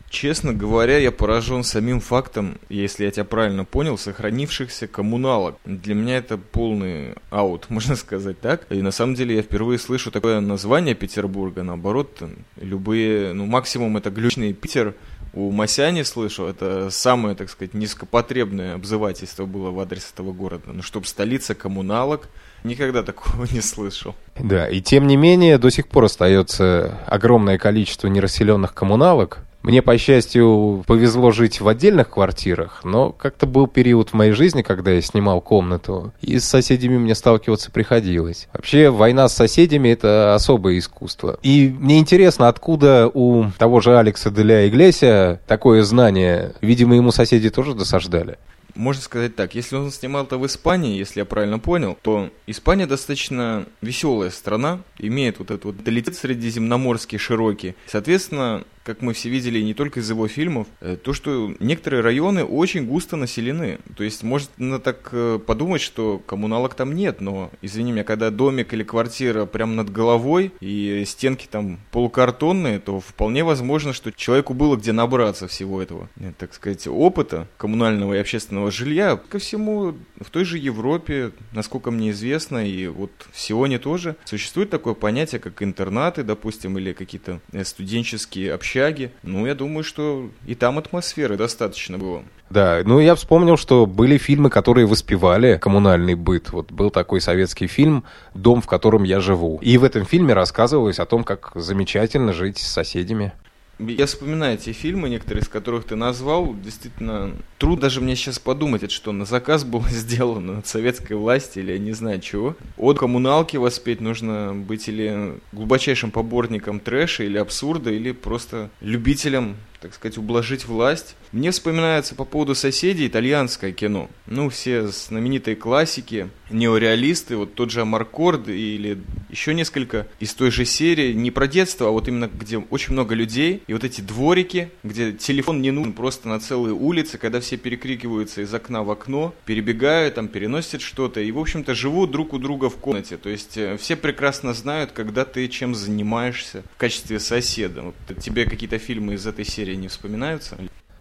Честно 0.10 0.54
говоря, 0.54 0.98
я 0.98 1.12
поражен 1.12 1.64
самим 1.64 2.00
фактом, 2.00 2.58
если 2.70 3.04
я 3.04 3.12
тебя 3.12 3.26
правильно 3.26 3.66
понял, 3.66 3.98
сохранившихся 3.98 4.88
коммуналок. 4.88 5.58
Для 5.66 5.96
меня 5.96 6.18
это 6.18 6.38
полный 6.38 7.16
аут, 7.30 7.66
можно 7.70 7.96
сказать 7.96 8.40
так. 8.40 8.66
И 8.70 8.82
на 8.82 8.92
самом 8.92 9.16
деле 9.16 9.36
я 9.36 9.42
впервые 9.42 9.80
слышу 9.80 10.12
такое 10.12 10.40
название 10.40 10.96
Петербурга. 10.96 11.64
Наоборот, 11.64 12.22
любые, 12.56 13.34
ну 13.34 13.46
максимум 13.46 13.98
это 13.98 14.10
глючный 14.10 14.54
Питер. 14.54 14.96
У 15.34 15.52
Масяни 15.52 16.04
слышу, 16.04 16.46
это 16.46 16.90
самое, 16.90 17.36
так 17.36 17.50
сказать, 17.50 17.74
низкопотребное 17.74 18.74
обзывательство 18.74 19.46
было 19.46 19.70
в 19.70 19.80
адрес 19.80 20.10
этого 20.12 20.32
города. 20.32 20.64
Но 20.68 20.74
ну, 20.74 20.82
чтобы 20.82 21.06
столица 21.06 21.54
коммуналок, 21.54 22.30
Никогда 22.64 23.04
такого 23.04 23.46
не 23.52 23.62
слышал. 23.62 24.16
Да, 24.40 24.68
и 24.68 24.82
тем 24.82 25.08
не 25.08 25.16
менее, 25.16 25.58
до 25.58 25.70
сих 25.70 25.88
пор 25.88 26.06
остается 26.06 27.00
огромное 27.08 27.58
количество 27.58 28.08
нерасселенных 28.08 28.74
коммуналок, 28.74 29.40
Мне, 29.68 29.82
по 29.82 29.98
счастью, 29.98 30.86
повезло 30.88 31.32
жить 31.32 31.60
в 31.60 31.68
отдельных 31.68 32.12
квартирах, 32.12 32.86
но 32.86 33.12
как-то 33.12 33.46
был 33.46 33.68
период 33.68 34.12
в 34.12 34.14
моей 34.14 34.32
жизни, 34.32 34.62
когда 34.62 34.92
я 34.92 35.02
снимал 35.02 35.42
комнату, 35.42 36.14
и 36.22 36.40
с 36.40 36.46
соседями 36.46 36.98
мне 36.98 37.14
сталкиваться 37.14 37.70
приходилось. 37.70 38.48
Вообще, 38.54 38.90
война 38.90 39.28
с 39.28 39.36
соседями— 39.36 39.90
это 39.90 40.36
особое 40.36 40.80
искусство. 40.80 41.38
И 41.44 41.76
мне 41.78 42.00
интересно, 42.00 42.48
откуда 42.48 43.12
у 43.14 43.48
того 43.58 43.82
же 43.82 43.98
Алекса 43.98 44.32
Деля 44.32 44.70
Иглесия 44.70 45.42
такое 45.48 45.84
знание? 45.84 46.54
Видимо, 46.62 46.96
ему 46.96 47.12
соседи 47.12 47.50
тоже 47.50 47.74
досаждали 47.74 48.38
можно 48.78 49.02
сказать 49.02 49.36
так, 49.36 49.56
если 49.56 49.76
он 49.76 49.92
снимал 49.92 50.24
это 50.24 50.38
в 50.38 50.46
Испании, 50.46 50.98
если 50.98 51.20
я 51.20 51.26
правильно 51.26 51.60
понял, 51.60 51.98
то 52.02 52.30
Испания 52.46 52.86
достаточно 52.86 53.66
веселая 53.82 54.30
страна, 54.30 54.80
имеет 55.00 55.40
вот 55.40 55.52
этот 55.52 55.66
вот 55.66 55.84
долетит 55.84 56.16
средиземноморский 56.16 57.18
широкий. 57.18 57.76
Соответственно, 57.88 58.64
как 58.88 59.02
мы 59.02 59.12
все 59.12 59.28
видели 59.28 59.60
не 59.60 59.74
только 59.74 60.00
из 60.00 60.10
его 60.10 60.30
фильмов, 60.30 60.66
э, 60.80 60.96
то, 60.96 61.12
что 61.12 61.54
некоторые 61.60 62.02
районы 62.02 62.46
очень 62.46 62.86
густо 62.86 63.18
населены. 63.18 63.80
То 63.98 64.04
есть 64.06 64.24
можно 64.24 64.80
так 64.80 65.10
э, 65.12 65.40
подумать, 65.46 65.82
что 65.82 66.20
коммуналок 66.26 66.74
там 66.74 66.96
нет, 66.96 67.20
но, 67.20 67.52
извини 67.62 67.92
меня, 67.92 68.06
когда 68.06 68.32
домик 68.32 68.74
или 68.74 68.84
квартира 68.84 69.46
прямо 69.46 69.74
над 69.74 69.92
головой 69.92 70.54
и 70.62 71.04
стенки 71.06 71.48
там 71.52 71.80
полукартонные, 71.92 72.80
то 72.80 73.02
вполне 73.02 73.44
возможно, 73.44 73.92
что 73.92 74.14
человеку 74.14 74.54
было 74.54 74.78
где 74.78 74.94
набраться 74.94 75.50
всего 75.50 75.82
этого, 75.82 76.08
э, 76.18 76.32
так 76.38 76.54
сказать, 76.54 76.88
опыта 76.88 77.50
коммунального 77.58 78.14
и 78.14 78.20
общественного 78.20 78.72
жилья. 78.72 79.18
Ко 79.18 79.38
всему, 79.40 79.96
в 80.18 80.30
той 80.30 80.46
же 80.46 80.58
Европе, 80.58 81.32
насколько 81.52 81.92
мне 81.92 82.12
известно, 82.12 82.66
и 82.66 82.88
вот 82.88 83.12
в 83.34 83.38
Сионе 83.38 83.80
тоже, 83.80 84.16
существует 84.24 84.70
такое 84.70 84.94
понятие, 84.94 85.42
как 85.42 85.62
интернаты, 85.62 86.24
допустим, 86.24 86.78
или 86.78 86.94
какие-то 86.94 87.42
студенческие 87.66 88.54
общения 88.54 88.77
общаги. 88.78 89.12
Ну, 89.24 89.46
я 89.46 89.56
думаю, 89.56 89.84
что 89.84 90.30
и 90.46 90.56
там 90.56 90.78
атмосферы 90.78 91.38
достаточно 91.38 91.98
было. 91.98 92.24
Да, 92.50 92.82
ну 92.86 93.00
я 93.00 93.16
вспомнил, 93.16 93.58
что 93.58 93.86
были 93.86 94.18
фильмы, 94.18 94.50
которые 94.50 94.88
воспевали 94.88 95.58
коммунальный 95.58 96.16
быт. 96.16 96.52
Вот 96.52 96.72
был 96.72 96.92
такой 96.92 97.20
советский 97.20 97.68
фильм 97.68 98.06
«Дом, 98.34 98.62
в 98.62 98.68
котором 98.68 99.04
я 99.04 99.20
живу». 99.20 99.60
И 99.62 99.78
в 99.78 99.84
этом 99.84 100.06
фильме 100.06 100.34
рассказывалось 100.34 101.00
о 101.00 101.06
том, 101.06 101.26
как 101.26 101.52
замечательно 101.56 102.32
жить 102.32 102.58
с 102.58 102.68
соседями. 102.68 103.34
Я 103.80 104.08
вспоминаю 104.08 104.56
эти 104.56 104.72
фильмы, 104.72 105.10
некоторые 105.10 105.44
из 105.44 105.48
которых 105.48 105.86
ты 105.86 105.96
назвал. 105.96 106.56
Действительно, 106.56 107.36
трудно 107.60 107.84
даже 107.84 108.02
мне 108.02 108.16
сейчас 108.16 108.40
подумать, 108.40 108.82
это 108.84 108.94
что, 108.94 109.12
на 109.12 109.26
заказ 109.26 109.64
было 109.64 109.88
сделано 109.90 110.60
от 110.60 110.68
советской 110.68 111.14
власти 111.14 111.60
или 111.60 111.74
я 111.74 111.78
не 111.78 111.92
знаю 111.92 112.20
чего. 112.20 112.56
От 112.78 112.98
коммуналки 112.98 113.58
воспеть 113.58 114.02
нужно 114.02 114.54
быть 114.56 114.88
или 114.88 115.40
глубочайшим 115.52 116.12
поборником 116.12 116.80
трэша 116.80 117.24
или 117.24 117.38
абсурда, 117.38 117.92
или 117.92 118.12
просто 118.12 118.70
любителем 118.82 119.58
так 119.80 119.94
сказать, 119.94 120.18
ублажить 120.18 120.66
власть. 120.66 121.16
Мне 121.32 121.52
вспоминается 121.52 122.16
по 122.16 122.24
поводу 122.24 122.56
соседей 122.56 123.08
итальянское 123.08 123.72
кино. 123.72 124.10
Ну, 124.28 124.50
все 124.50 124.88
знаменитые 124.88 125.56
классики, 125.56 126.30
неореалисты, 126.50 127.36
вот 127.36 127.54
тот 127.54 127.72
же 127.72 127.82
Амаркорд 127.82 128.48
или 128.48 129.00
еще 129.30 129.54
несколько 129.54 130.08
из 130.20 130.34
той 130.34 130.52
же 130.52 130.66
серии, 130.66 131.14
не 131.14 131.32
про 131.32 131.48
детство, 131.48 131.88
а 131.88 131.92
вот 131.92 132.08
именно 132.08 132.30
где 132.34 132.58
очень 132.58 132.94
много 132.94 133.16
людей, 133.16 133.62
и 133.68 133.74
вот 133.74 133.84
эти 133.84 134.02
дворики, 134.02 134.70
где 134.84 135.12
телефон 135.12 135.62
не 135.62 135.72
нужен 135.72 135.94
просто 135.94 136.30
на 136.30 136.40
целые 136.40 136.74
улицы, 136.74 137.18
когда 137.18 137.40
все 137.40 137.58
перекрикиваются 137.58 138.42
из 138.42 138.54
окна 138.54 138.84
в 138.84 138.92
окно, 138.92 139.34
перебегают, 139.46 140.16
там, 140.16 140.28
переносят 140.28 140.82
что-то, 140.82 141.20
и, 141.20 141.32
в 141.32 141.40
общем-то, 141.40 141.74
живут 141.76 142.12
друг 142.12 142.34
у 142.34 142.38
друга 142.38 142.70
в 142.70 142.78
комнате. 142.78 143.18
То 143.18 143.30
есть 143.30 143.58
э, 143.58 143.78
все 143.78 143.96
прекрасно 143.96 144.54
знают, 144.54 144.92
когда 144.92 145.26
ты 145.26 145.48
чем 145.48 145.76
занимаешься 145.76 146.64
в 146.76 146.78
качестве 146.78 147.20
соседа. 147.20 147.82
Вот 147.82 147.96
тебе 148.20 148.46
какие-то 148.46 148.78
фильмы 148.78 149.16
из 149.16 149.28
этой 149.28 149.46
серии 149.46 149.76
не 149.76 149.88
вспоминаются? 149.88 150.58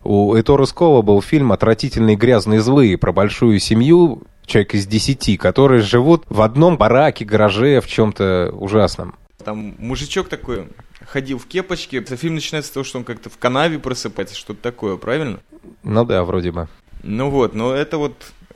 У 0.06 0.38
Этора 0.38 0.66
Скова 0.66 1.02
был 1.02 1.20
фильм 1.20 1.50
«Отвратительные 1.50 2.14
грязные 2.14 2.60
злые» 2.60 2.96
про 2.96 3.12
большую 3.12 3.58
семью, 3.58 4.22
человек 4.44 4.74
из 4.74 4.86
десяти, 4.86 5.36
которые 5.36 5.82
живут 5.82 6.22
в 6.28 6.42
одном 6.42 6.78
бараке, 6.78 7.24
гараже, 7.24 7.80
в 7.80 7.88
чем-то 7.88 8.52
ужасном. 8.52 9.16
Там 9.44 9.74
мужичок 9.78 10.28
такой 10.28 10.68
ходил 11.04 11.38
в 11.38 11.46
кепочке. 11.46 12.00
Фильм 12.02 12.36
начинается 12.36 12.70
с 12.70 12.72
того, 12.72 12.84
что 12.84 12.98
он 12.98 13.04
как-то 13.04 13.30
в 13.30 13.38
канаве 13.38 13.80
просыпается, 13.80 14.36
что-то 14.36 14.62
такое, 14.62 14.96
правильно? 14.96 15.40
Ну 15.82 16.04
да, 16.04 16.22
вроде 16.22 16.52
бы. 16.52 16.68
Ну 17.02 17.28
вот, 17.28 17.54
но 17.54 17.74
это 17.74 17.98
вот 17.98 18.14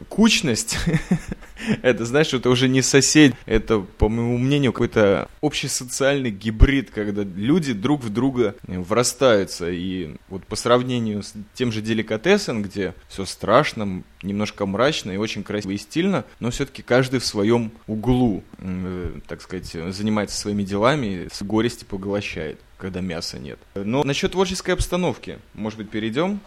кучность, 0.08 0.78
это, 1.82 2.04
знаешь, 2.04 2.32
это 2.32 2.50
уже 2.50 2.68
не 2.68 2.82
сосед, 2.82 3.34
это, 3.46 3.80
по 3.80 4.08
моему 4.08 4.38
мнению, 4.38 4.72
какой-то 4.72 5.28
общесоциальный 5.40 6.30
гибрид, 6.30 6.90
когда 6.90 7.22
люди 7.22 7.72
друг 7.72 8.02
в 8.02 8.10
друга 8.10 8.54
врастаются. 8.66 9.70
И 9.70 10.16
вот 10.28 10.46
по 10.46 10.56
сравнению 10.56 11.22
с 11.22 11.34
тем 11.54 11.72
же 11.72 11.80
деликатесом, 11.80 12.62
где 12.62 12.94
все 13.08 13.24
страшно, 13.24 14.02
немножко 14.22 14.66
мрачно 14.66 15.10
и 15.10 15.16
очень 15.16 15.42
красиво 15.42 15.72
и 15.72 15.78
стильно, 15.78 16.24
но 16.40 16.50
все-таки 16.50 16.82
каждый 16.82 17.20
в 17.20 17.26
своем 17.26 17.72
углу, 17.86 18.42
э, 18.58 19.12
так 19.26 19.42
сказать, 19.42 19.76
занимается 19.94 20.36
своими 20.36 20.62
делами, 20.62 21.28
с 21.32 21.42
горести 21.42 21.84
поглощает 21.84 22.58
когда 22.80 23.00
мяса 23.02 23.38
нет. 23.38 23.58
Но 23.74 24.02
насчет 24.04 24.32
творческой 24.32 24.70
обстановки, 24.70 25.38
может 25.54 25.78
быть, 25.78 25.90
перейдем? 25.90 26.40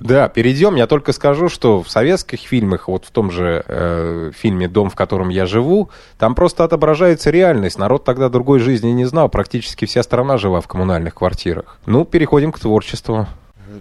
Да, 0.00 0.28
перейдем. 0.28 0.74
Я 0.74 0.86
только 0.86 1.12
скажу, 1.12 1.48
что 1.48 1.82
в 1.82 1.90
советских 1.90 2.40
фильмах, 2.40 2.88
вот 2.88 3.06
в 3.06 3.10
том 3.10 3.30
же 3.30 3.64
э, 3.66 4.30
фильме 4.36 4.68
«Дом, 4.68 4.90
в 4.90 4.94
котором 4.94 5.30
я 5.30 5.46
живу», 5.46 5.90
там 6.18 6.34
просто 6.34 6.64
отображается 6.64 7.30
реальность. 7.30 7.78
Народ 7.78 8.04
тогда 8.04 8.28
другой 8.28 8.58
жизни 8.58 8.90
не 8.90 9.06
знал. 9.06 9.28
Практически 9.28 9.86
вся 9.86 10.02
страна 10.02 10.36
жила 10.36 10.60
в 10.60 10.68
коммунальных 10.68 11.14
квартирах. 11.14 11.78
Ну, 11.86 12.04
переходим 12.04 12.52
к 12.52 12.58
творчеству. 12.58 13.26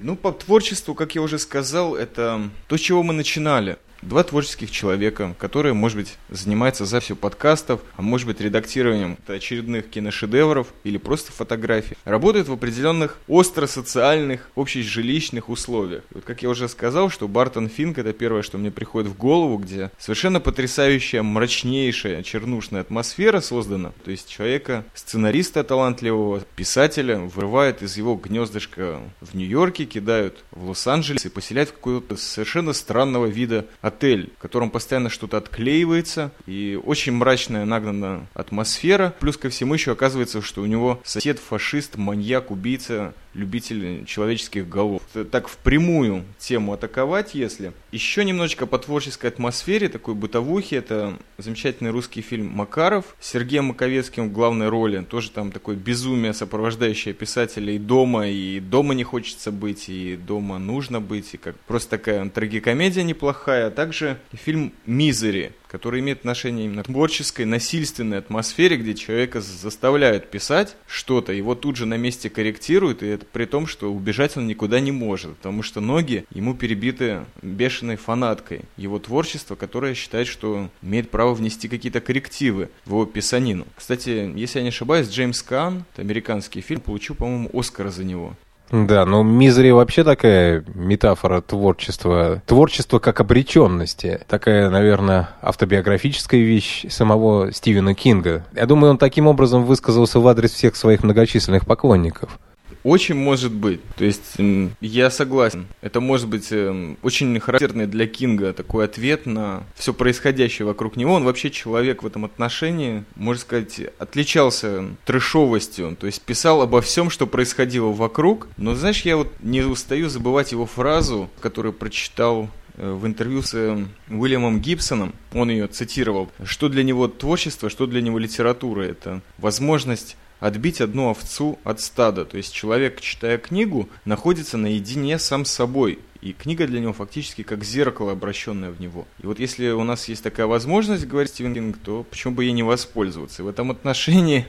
Ну, 0.02 0.16
по 0.16 0.32
творчеству, 0.32 0.94
как 0.94 1.16
я 1.16 1.22
уже 1.22 1.38
сказал, 1.38 1.96
это 1.96 2.42
то, 2.68 2.78
с 2.78 2.80
чего 2.80 3.04
мы 3.04 3.14
начинали 3.14 3.78
два 4.06 4.24
творческих 4.24 4.72
человека, 4.72 5.36
которые, 5.38 5.74
может 5.74 5.98
быть, 5.98 6.18
занимаются 6.30 6.86
за 6.86 7.00
все 7.00 7.16
подкастов, 7.16 7.82
а 7.96 8.02
может 8.02 8.28
быть, 8.28 8.40
редактированием 8.40 9.18
очередных 9.28 9.90
киношедевров 9.90 10.68
или 10.84 10.98
просто 10.98 11.32
фотографий, 11.32 11.98
работают 12.06 12.48
в 12.48 12.54
определенных 12.54 13.18
остро-социальных, 13.28 14.50
общежилищных 14.56 15.50
условиях. 15.50 16.04
И 16.12 16.16
вот 16.16 16.24
как 16.24 16.44
я 16.44 16.50
уже 16.50 16.70
сказал, 16.70 17.10
что 17.10 17.28
Бартон 17.28 17.70
Финк 17.70 17.98
это 17.98 18.14
первое, 18.14 18.42
что 18.42 18.58
мне 18.58 18.72
приходит 18.72 19.10
в 19.12 19.18
голову, 19.18 19.58
где 19.58 19.92
совершенно 19.98 20.40
потрясающая, 20.40 21.24
мрачнейшая, 21.24 22.24
чернушная 22.24 22.82
атмосфера 22.82 23.42
создана. 23.42 23.92
То 24.04 24.12
есть 24.12 24.30
человека, 24.30 24.86
сценариста 24.94 25.64
талантливого, 25.64 26.42
писателя, 26.56 27.18
вырывают 27.18 27.82
из 27.82 27.98
его 27.98 28.16
гнездышка 28.16 29.00
в 29.22 29.36
Нью-Йорке, 29.36 29.86
кидают 29.86 30.44
в 30.52 30.70
Лос-Анджелес 30.70 31.26
и 31.26 31.30
поселяют 31.30 31.70
в 31.70 31.74
какого-то 31.74 32.18
совершенно 32.18 32.74
странного 32.74 33.26
вида 33.26 33.66
отель, 33.96 34.32
в 34.38 34.42
котором 34.42 34.70
постоянно 34.70 35.10
что-то 35.10 35.38
отклеивается, 35.38 36.32
и 36.46 36.80
очень 36.84 37.14
мрачная 37.14 37.66
нагнана 37.66 38.28
атмосфера. 38.34 39.16
Плюс 39.20 39.38
ко 39.38 39.50
всему 39.50 39.74
еще 39.74 39.94
оказывается, 39.94 40.42
что 40.42 40.62
у 40.62 40.66
него 40.66 41.02
сосед 41.04 41.40
фашист, 41.40 41.96
маньяк, 41.96 42.52
убийца, 42.52 43.14
любитель 43.36 44.06
человеческих 44.06 44.68
голов. 44.68 45.04
Так 45.32 45.48
впрямую 45.48 46.24
тему 46.40 46.74
атаковать, 46.74 47.36
если. 47.36 47.74
Еще 47.92 48.26
немножечко 48.26 48.66
по 48.66 48.80
творческой 48.80 49.28
атмосфере, 49.28 49.90
такой 49.90 50.16
бытовухи, 50.16 50.76
это 50.76 51.18
замечательный 51.38 51.92
русский 51.92 52.22
фильм 52.22 52.48
«Макаров» 52.48 53.16
с 53.20 53.30
Сергеем 53.30 53.66
Маковецким 53.66 54.30
в 54.30 54.32
главной 54.32 54.70
роли. 54.70 55.02
Тоже 55.02 55.32
там 55.32 55.52
такое 55.52 55.76
безумие, 55.76 56.34
сопровождающее 56.34 57.14
писателя 57.14 57.74
и 57.74 57.78
дома, 57.78 58.28
и 58.28 58.60
дома 58.60 58.94
не 58.94 59.04
хочется 59.04 59.52
быть, 59.52 59.90
и 59.90 60.16
дома 60.16 60.58
нужно 60.58 61.02
быть, 61.02 61.34
и 61.34 61.38
как 61.38 61.60
просто 61.62 61.92
такая 61.92 62.28
трагикомедия 62.30 63.04
неплохая. 63.04 63.68
А 63.68 63.72
также 63.72 64.18
фильм 64.34 64.74
«Мизери», 64.86 65.52
который 65.76 66.00
имеет 66.00 66.20
отношение 66.20 66.68
именно 66.68 66.84
к 66.84 66.86
творческой, 66.86 67.44
насильственной 67.44 68.20
атмосфере, 68.20 68.78
где 68.78 68.94
человека 68.94 69.42
заставляют 69.42 70.32
писать 70.32 70.78
что-то, 70.88 71.34
его 71.34 71.54
тут 71.54 71.76
же 71.76 71.86
на 71.86 71.98
месте 71.98 72.30
корректируют, 72.30 73.04
и 73.04 73.08
это 73.08 73.26
при 73.26 73.44
том, 73.44 73.68
что 73.68 73.92
убежать 73.92 74.38
он 74.38 74.48
никуда 74.48 74.80
не 74.80 74.94
может, 74.94 75.36
потому 75.36 75.64
что 75.64 75.82
ноги 75.82 76.24
ему 76.34 76.54
перебиты 76.54 77.26
бешеной 77.42 77.98
фанаткой 77.98 78.62
его 78.78 79.00
творчества, 79.00 79.56
которое 79.56 79.96
считает, 79.96 80.28
что 80.28 80.70
имеет 80.82 81.10
право 81.10 81.34
внести 81.34 81.68
какие-то 81.68 82.00
коррективы 82.00 82.70
в 82.86 82.92
его 82.92 83.06
писанину. 83.06 83.68
Кстати, 83.76 84.32
если 84.34 84.60
я 84.60 84.64
не 84.64 84.70
ошибаюсь, 84.70 85.10
Джеймс 85.10 85.42
Кан, 85.42 85.84
это 85.92 86.04
американский 86.04 86.62
фильм, 86.62 86.80
получил, 86.80 87.16
по-моему, 87.16 87.50
Оскара 87.52 87.92
за 87.92 88.06
него. 88.06 88.34
Да, 88.72 89.06
но 89.06 89.24
«Мизери» 89.24 89.72
вообще 89.72 90.04
такая 90.04 90.64
метафора 90.74 91.42
творчества. 91.42 92.42
Творчество 92.46 93.00
как 93.00 93.22
обреченности. 93.22 94.22
Такая, 94.28 94.70
наверное, 94.70 95.30
автобиографическая 95.42 96.42
вещь 96.42 96.86
самого 96.90 97.52
Стивена 97.52 97.94
Кинга. 97.94 98.46
Я 98.56 98.66
думаю, 98.66 98.92
он 98.92 98.98
таким 98.98 99.28
образом 99.28 99.66
высказался 99.66 100.20
в 100.20 100.28
адрес 100.28 100.52
всех 100.52 100.76
своих 100.76 101.04
многочисленных 101.04 101.66
поклонников. 101.66 102.40
Очень 102.86 103.16
может 103.16 103.52
быть. 103.52 103.82
То 103.96 104.06
есть 104.06 104.38
я 104.80 105.10
согласен. 105.10 105.66
Это 105.82 106.02
может 106.02 106.28
быть 106.28 106.52
эм, 106.52 107.00
очень 107.02 107.40
характерный 107.40 107.88
для 107.88 108.06
Кинга 108.06 108.54
такой 108.54 108.86
ответ 108.86 109.26
на 109.26 109.64
все 109.74 109.92
происходящее 109.92 110.68
вокруг 110.68 110.96
него. 110.96 111.16
Он 111.16 111.24
вообще 111.24 111.50
человек 111.50 112.04
в 112.04 112.06
этом 112.06 112.26
отношении, 112.26 113.04
можно 113.16 113.42
сказать, 113.42 113.82
отличался 113.98 114.86
трешовостью. 115.04 115.98
То 116.00 116.06
есть 116.06 116.22
писал 116.22 116.62
обо 116.62 116.80
всем, 116.82 117.10
что 117.10 117.26
происходило 117.26 117.92
вокруг. 117.92 118.50
Но 118.56 118.76
знаешь, 118.76 119.02
я 119.02 119.18
вот 119.18 119.34
не 119.40 119.64
устаю 119.64 120.08
забывать 120.08 120.52
его 120.52 120.68
фразу, 120.68 121.28
которую 121.42 121.74
прочитал 121.74 122.50
э, 122.76 122.94
в 122.94 123.08
интервью 123.08 123.42
с 123.42 123.56
эм, 123.56 123.90
Уильямом 124.12 124.60
Гибсоном, 124.60 125.16
он 125.34 125.50
ее 125.50 125.66
цитировал, 125.66 126.30
что 126.44 126.70
для 126.70 126.84
него 126.84 127.08
творчество, 127.08 127.72
что 127.72 127.88
для 127.88 128.04
него 128.04 128.20
литература. 128.20 128.84
Это 128.84 129.24
возможность 129.40 130.18
отбить 130.40 130.82
одну 130.82 131.10
овцу 131.10 131.60
от 131.64 131.82
стада. 131.82 132.26
То 132.26 132.38
есть 132.38 132.54
человек, 132.54 133.02
читая 133.02 133.38
книгу, 133.38 133.90
находится 134.06 134.58
наедине 134.58 135.20
сам 135.20 135.46
с 135.46 135.52
собой. 135.52 136.00
И 136.22 136.34
книга 136.34 136.66
для 136.66 136.80
него 136.80 136.94
фактически 136.94 137.44
как 137.44 137.64
зеркало, 137.64 138.14
обращенное 138.14 138.72
в 138.72 138.82
него. 138.82 139.06
И 139.22 139.28
вот 139.28 139.40
если 139.40 139.70
у 139.70 139.84
нас 139.84 140.08
есть 140.10 140.24
такая 140.24 140.48
возможность, 140.48 141.06
говорит 141.06 141.30
Стивен 141.32 141.54
Кинг, 141.54 141.78
то 141.78 142.04
почему 142.04 142.34
бы 142.34 142.46
ей 142.46 142.52
не 142.52 142.64
воспользоваться? 142.64 143.42
И 143.42 143.46
в 143.46 143.48
этом 143.48 143.70
отношении 143.70 144.48